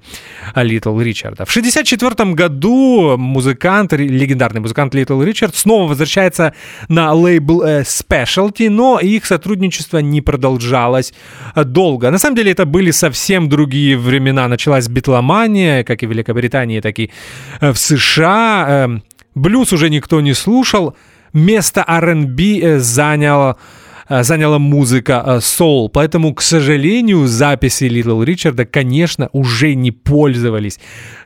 [0.55, 1.45] Литл Ричарда.
[1.45, 6.53] В 1964 году музыкант, легендарный музыкант Литл Ричард снова возвращается
[6.89, 11.13] на лейбл э, Specialty, но их сотрудничество не продолжалось
[11.55, 12.11] долго.
[12.11, 14.47] На самом деле это были совсем другие времена.
[14.47, 17.09] Началась битломания, как и в Великобритании, так и
[17.61, 18.65] э, в США.
[18.67, 18.99] Э,
[19.37, 20.95] Блюз уже никто не слушал,
[21.37, 23.57] место R&B э, занял
[24.09, 25.89] э, заняла музыка э, соул.
[25.89, 30.79] Поэтому, к сожалению, записи Литл Ричарда, конечно, уже не пользовались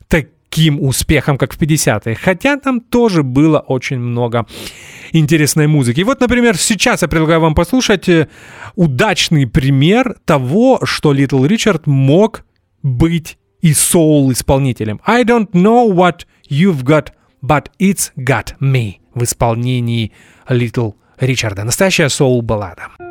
[0.07, 2.15] таким успехом, как в 50-е.
[2.15, 4.45] Хотя там тоже было очень много
[5.13, 6.01] интересной музыки.
[6.01, 8.27] Вот, например, сейчас я предлагаю вам послушать э,
[8.75, 12.43] удачный пример того, что Литл Ричард мог
[12.83, 14.99] быть и соул-исполнителем.
[15.05, 17.11] I don't know what you've got,
[17.41, 20.11] but it's got me в исполнении
[20.47, 21.63] Литл Ричарда.
[21.63, 23.10] Настоящая соул-баллада.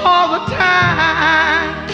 [0.06, 1.90] all the time.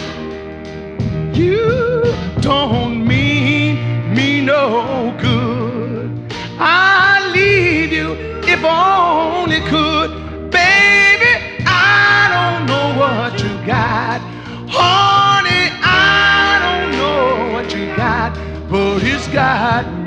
[1.33, 2.03] You
[2.41, 6.11] don't mean me no good.
[6.59, 10.11] I leave you if only could.
[10.51, 14.19] Baby, I don't know what you got.
[14.67, 18.35] Honey, I don't know what you got,
[18.69, 20.04] but it's got me.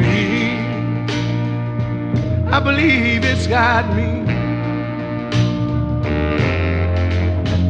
[2.51, 4.09] I believe it's got me.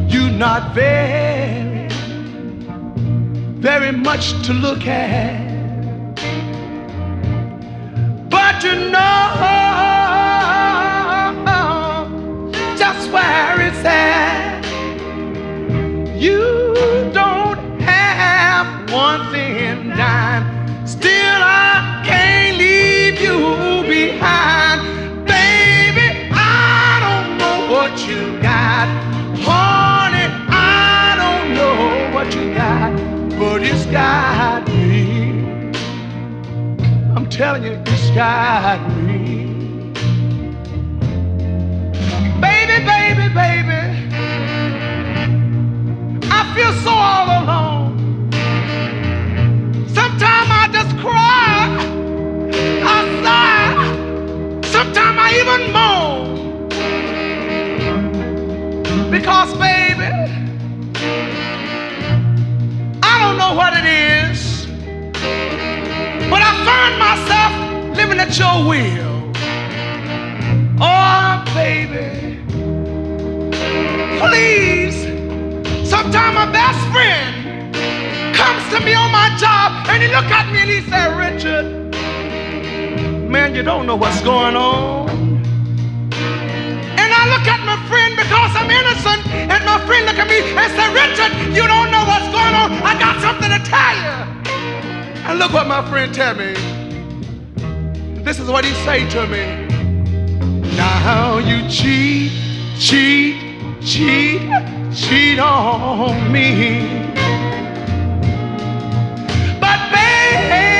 [0.07, 1.89] You're not very,
[3.59, 6.15] very much to look at,
[8.29, 9.19] but you know
[12.77, 14.63] just where it's at.
[16.17, 20.87] You don't have one thin dime.
[20.87, 24.58] Still, I can't leave you behind.
[33.91, 35.71] Got me.
[37.15, 39.45] I'm telling you, it's got me.
[42.39, 43.81] Baby, baby, baby.
[46.31, 48.31] I feel so all alone.
[49.87, 51.77] Sometimes I just cry.
[52.83, 54.61] I sigh.
[54.71, 56.69] Sometimes I even moan.
[59.11, 60.28] Because, baby,
[63.19, 64.65] I don't know what it is.
[66.31, 67.51] But I find myself
[67.97, 69.33] living at your will.
[70.79, 72.39] Oh, baby.
[74.23, 75.03] Please.
[75.85, 77.75] Sometimes my best friend
[78.33, 81.65] comes to me on my job and he look at me and he say, Richard,
[83.29, 85.08] man, you don't know what's going on.
[87.29, 89.21] Look at my friend because I'm innocent,
[89.53, 92.71] and my friend look at me and say, Richard, you don't know what's going on.
[92.83, 94.15] I got something to tell you.
[95.27, 96.53] And look what my friend tell me.
[98.23, 99.67] This is what he say to me.
[100.75, 102.31] Now you cheat,
[102.79, 103.35] cheat,
[103.81, 104.41] cheat,
[104.93, 107.05] cheat on me.
[109.59, 110.79] But baby,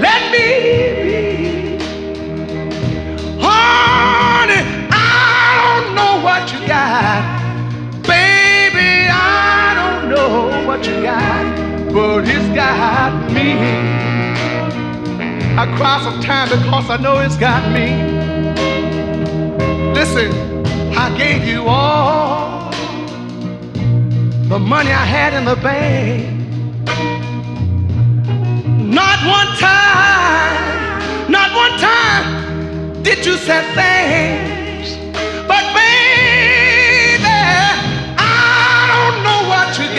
[0.00, 0.87] let me
[10.68, 13.52] what you got, but it's got me.
[15.56, 17.88] I cry sometimes because I know it's got me.
[19.94, 20.30] Listen,
[20.94, 22.70] I gave you all
[24.52, 26.26] the money I had in the bank.
[29.00, 34.57] Not one time, not one time did you say thanks.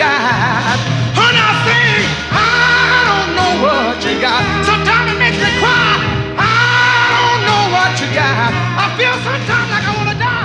[0.00, 0.78] got.
[1.24, 4.42] And I think I don't know what you got.
[4.64, 5.92] Sometimes it makes me cry.
[6.38, 8.50] I don't know what you got.
[8.84, 10.38] I feel sometimes like I wanna die.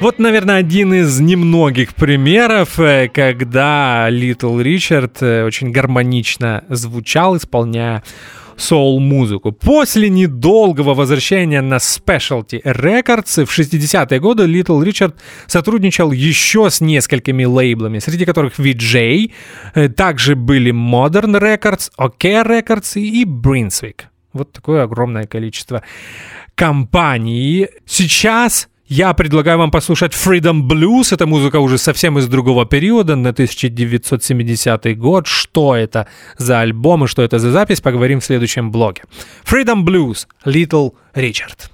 [0.00, 2.78] Вот, наверное, один из немногих примеров,
[3.12, 8.02] когда Литл Ричард очень гармонично звучал, исполняя
[8.56, 9.52] соул-музыку.
[9.52, 15.14] После недолгого возвращения на Specialty Records в 60-е годы Little Richard
[15.46, 19.32] сотрудничал еще с несколькими лейблами, среди которых VJ,
[19.74, 24.04] э, также были Modern Records, OK Records и Brunswick.
[24.32, 25.82] Вот такое огромное количество
[26.54, 27.68] компаний.
[27.86, 31.12] Сейчас я предлагаю вам послушать Freedom Blues.
[31.12, 35.26] Это музыка уже совсем из другого периода, на 1970 год.
[35.26, 36.06] Что это
[36.38, 39.02] за альбом и что это за запись, поговорим в следующем блоге.
[39.44, 41.70] Freedom Blues, Little Richard.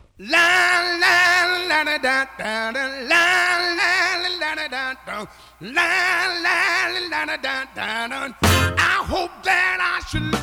[8.79, 10.40] I hope that I should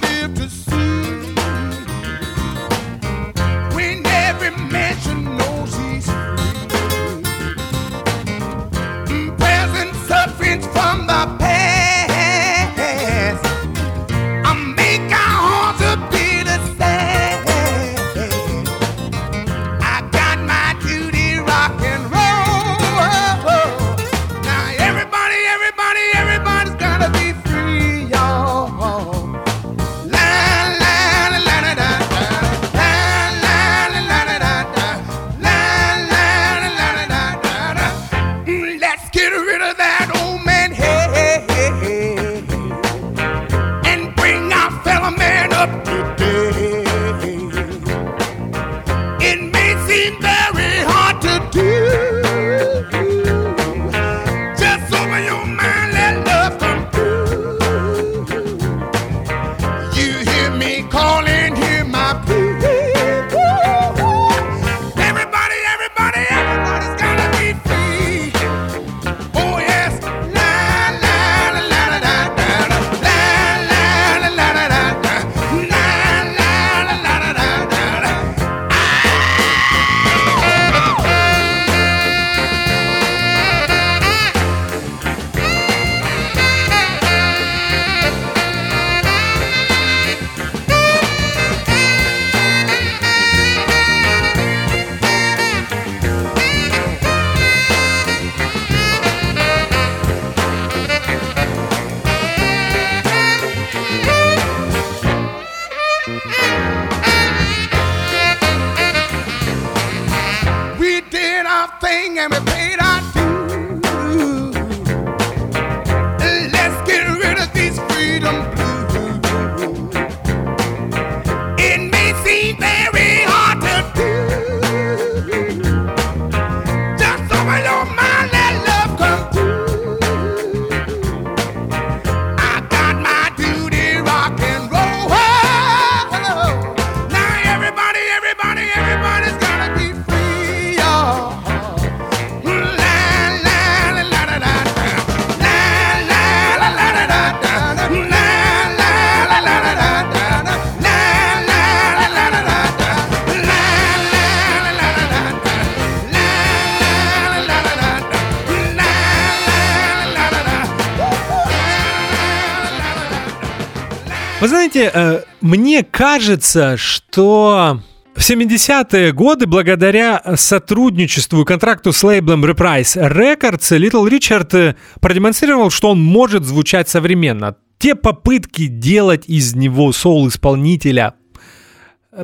[164.77, 167.81] знаете, э, мне кажется, что
[168.15, 175.71] в 70-е годы, благодаря сотрудничеству и контракту с лейблом Reprise Records, Little Richard э, продемонстрировал,
[175.71, 177.55] что он может звучать современно.
[177.79, 181.13] Те попытки делать из него соул-исполнителя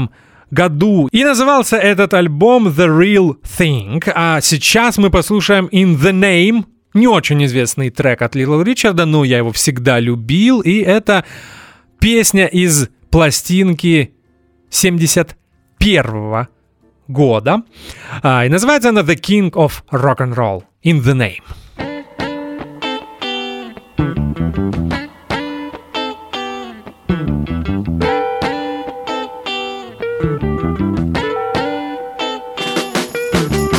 [0.51, 1.09] году.
[1.13, 4.03] И назывался этот альбом The Real Thing.
[4.15, 6.65] А сейчас мы послушаем In the Name,
[6.99, 10.61] не очень известный трек от Литл Ричарда, но я его всегда любил.
[10.61, 11.25] И это
[11.99, 14.15] песня из пластинки
[14.71, 16.49] 71
[17.09, 17.63] года.
[18.23, 21.43] А, и называется она The King of Rock and Roll in the Name.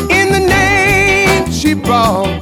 [0.09, 2.38] In the name she brought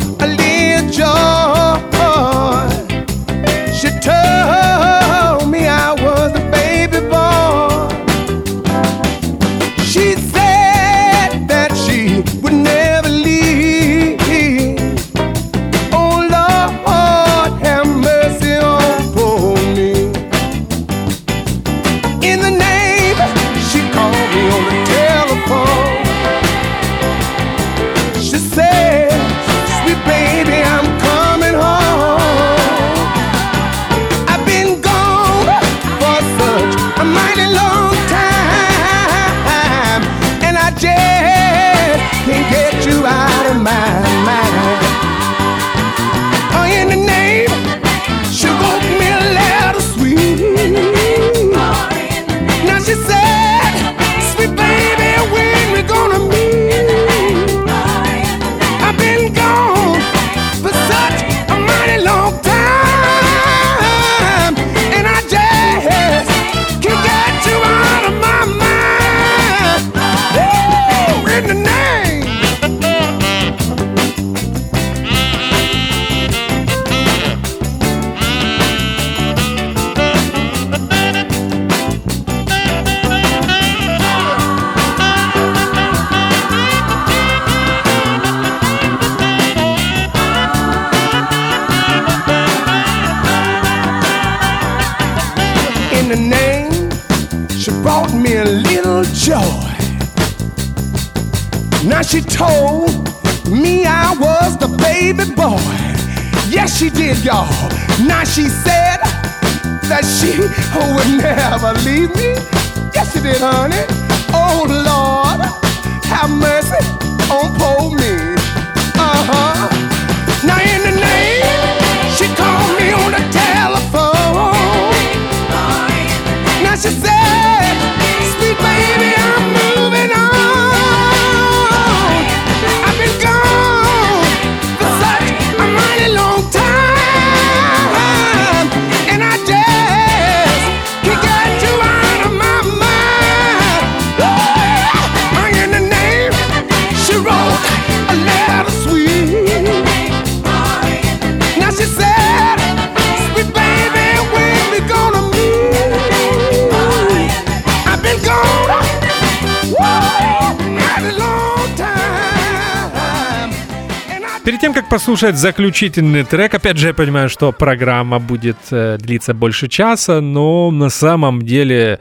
[164.77, 170.21] как послушать заключительный трек, опять же, я понимаю, что программа будет э, длиться больше часа,
[170.21, 171.99] но на самом деле,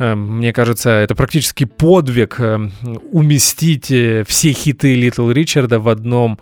[0.00, 2.58] э, мне кажется, это практически подвиг э,
[3.12, 6.40] уместить э, все хиты Литл Ричарда в одном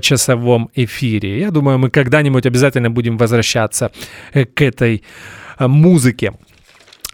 [0.00, 1.38] часовом эфире.
[1.38, 3.92] Я думаю, мы когда-нибудь обязательно будем возвращаться
[4.32, 5.04] к этой
[5.60, 6.32] музыке.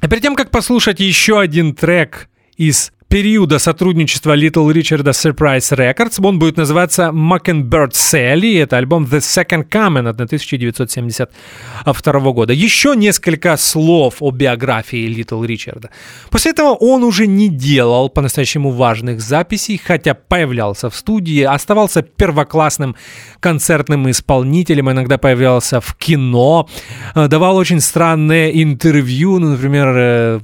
[0.00, 6.26] А перед тем, как послушать еще один трек из периода сотрудничества Little Richard Surprise Records,
[6.26, 12.54] он будет называться Mockingbird Sally, это альбом The Second Coming от 1972 года.
[12.54, 15.90] Еще несколько слов о биографии Little Richard.
[16.30, 22.96] После этого он уже не делал по-настоящему важных записей, хотя появлялся в студии, оставался первоклассным
[23.40, 26.66] концертным исполнителем, иногда появлялся в кино,
[27.14, 30.40] э, давал очень странные интервью, ну, например, э,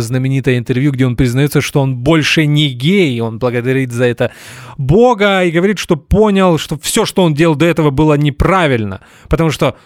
[0.00, 4.32] знаменитое интервью, где он признается, что он больше не гей, он благодарит за это
[4.76, 9.50] Бога и говорит, что понял, что все, что он делал до этого, было неправильно, потому
[9.50, 9.76] что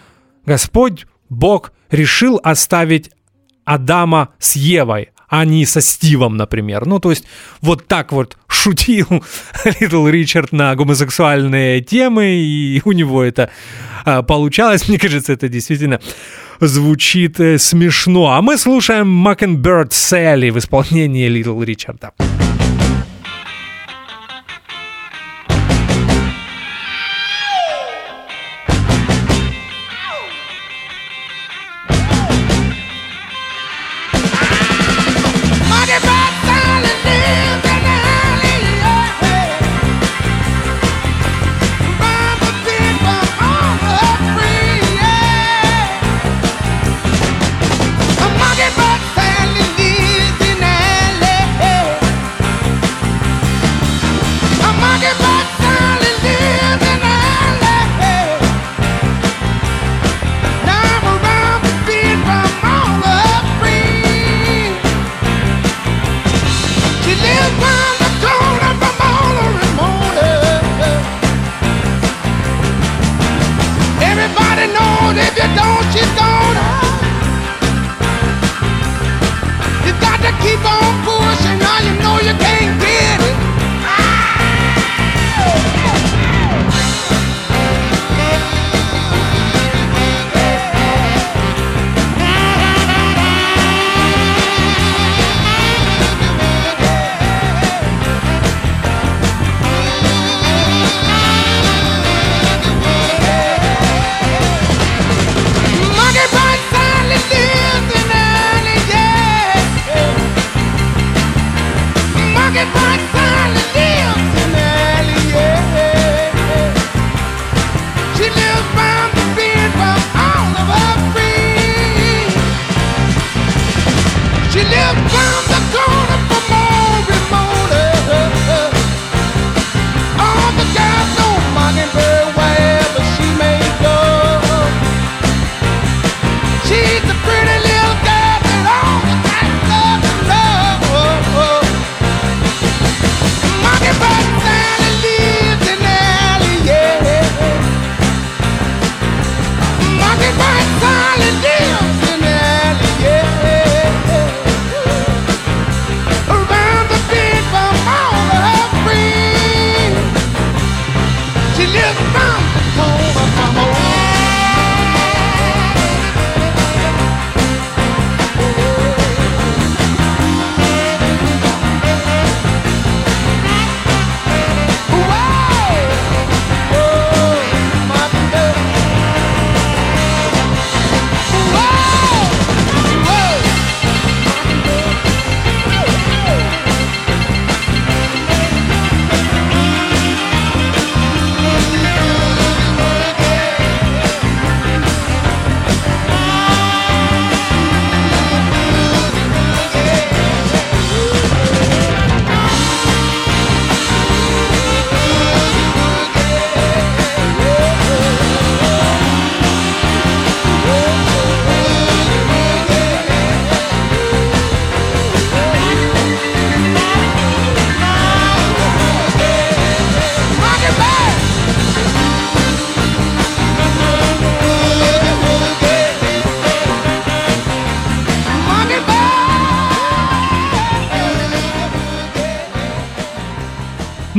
[0.45, 3.11] Господь, Бог, решил оставить
[3.63, 6.85] Адама с Евой, а не со Стивом, например.
[6.85, 7.23] Ну, то есть
[7.61, 9.07] вот так вот шутил
[9.79, 13.51] Литл Ричард на гомосексуальные темы, и у него это
[14.03, 14.89] а, получалось.
[14.89, 16.01] Мне кажется, это действительно
[16.59, 18.31] звучит э, смешно.
[18.31, 22.11] А мы слушаем Mockingbird Sally в исполнении Литл Ричарда.
[22.17, 22.36] Muddy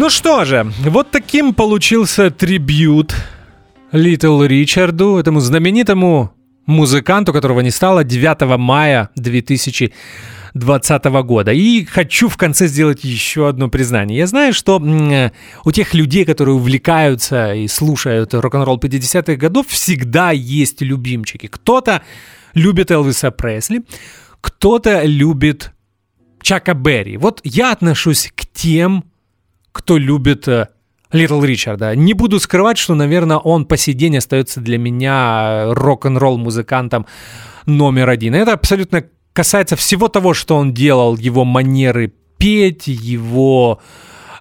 [0.09, 3.15] Ну что же, вот таким получился трибют
[3.93, 6.33] Литл Ричарду, этому знаменитому
[6.65, 11.53] музыканту, которого не стало 9 мая 2020 года.
[11.53, 14.21] И хочу в конце сделать еще одно признание.
[14.21, 15.31] Я знаю, что э,
[15.67, 21.49] у тех людей, которые увлекаются и слушают рок-н-ролл 50-х годов, всегда есть любимчики.
[21.49, 22.01] Кто-то
[22.55, 23.85] любит Элвиса Пресли,
[24.41, 25.73] кто-то любит
[26.41, 27.19] Чака Берри.
[27.19, 29.05] Вот я отношусь к тем,
[29.79, 30.67] кто любит э,
[31.13, 31.95] Литл Ричарда.
[31.95, 37.07] Не буду скрывать, что, наверное, он по сей день остается для меня э, рок-н-ролл музыкантом
[37.65, 38.35] номер один.
[38.35, 43.81] Это абсолютно касается всего того, что он делал, его манеры петь, его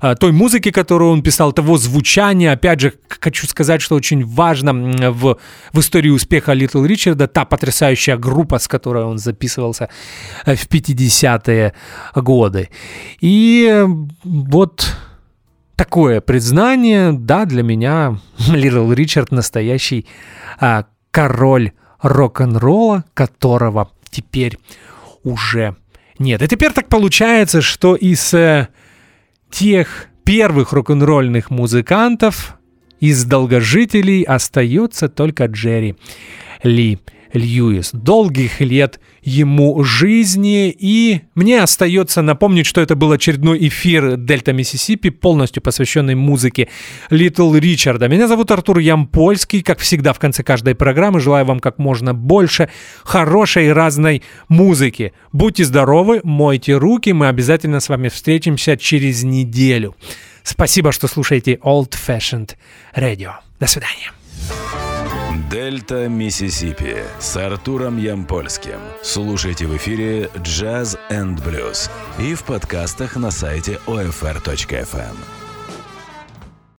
[0.01, 2.51] э, той музыки, которую он писал, того звучания.
[2.51, 4.73] Опять же, хочу сказать, что очень важно
[5.11, 5.37] в,
[5.71, 9.87] в истории успеха Литл Ричарда та потрясающая группа, с которой он записывался
[10.45, 11.73] в 50-е
[12.15, 12.69] годы.
[13.21, 13.85] И
[14.23, 14.97] вот
[15.77, 20.05] такое признание, да, для меня Литл Ричард настоящий
[20.59, 21.71] а, король
[22.01, 24.57] рок-н-ролла, которого теперь
[25.23, 25.77] уже
[26.19, 26.41] нет.
[26.41, 28.67] И теперь так получается, что из э,
[29.49, 32.57] тех первых рок-н-ролльных музыкантов,
[32.99, 35.95] из долгожителей остается только Джерри
[36.63, 36.99] Ли
[37.33, 37.91] Льюис.
[37.93, 40.75] Долгих лет ему жизни.
[40.77, 46.69] И мне остается напомнить, что это был очередной эфир Дельта Миссисипи, полностью посвященный музыке
[47.09, 48.07] Литл Ричарда.
[48.07, 49.61] Меня зовут Артур Ямпольский.
[49.61, 52.69] Как всегда, в конце каждой программы желаю вам как можно больше
[53.03, 55.13] хорошей разной музыки.
[55.31, 57.11] Будьте здоровы, мойте руки.
[57.11, 59.95] Мы обязательно с вами встретимся через неделю.
[60.43, 62.51] Спасибо, что слушаете Old Fashioned
[62.95, 63.31] Radio.
[63.59, 64.11] До свидания.
[65.49, 68.79] Дельта Миссисипи с Артуром Ямпольским.
[69.03, 75.36] Слушайте в эфире Jazz and Blues и в подкастах на сайте OFR.FM.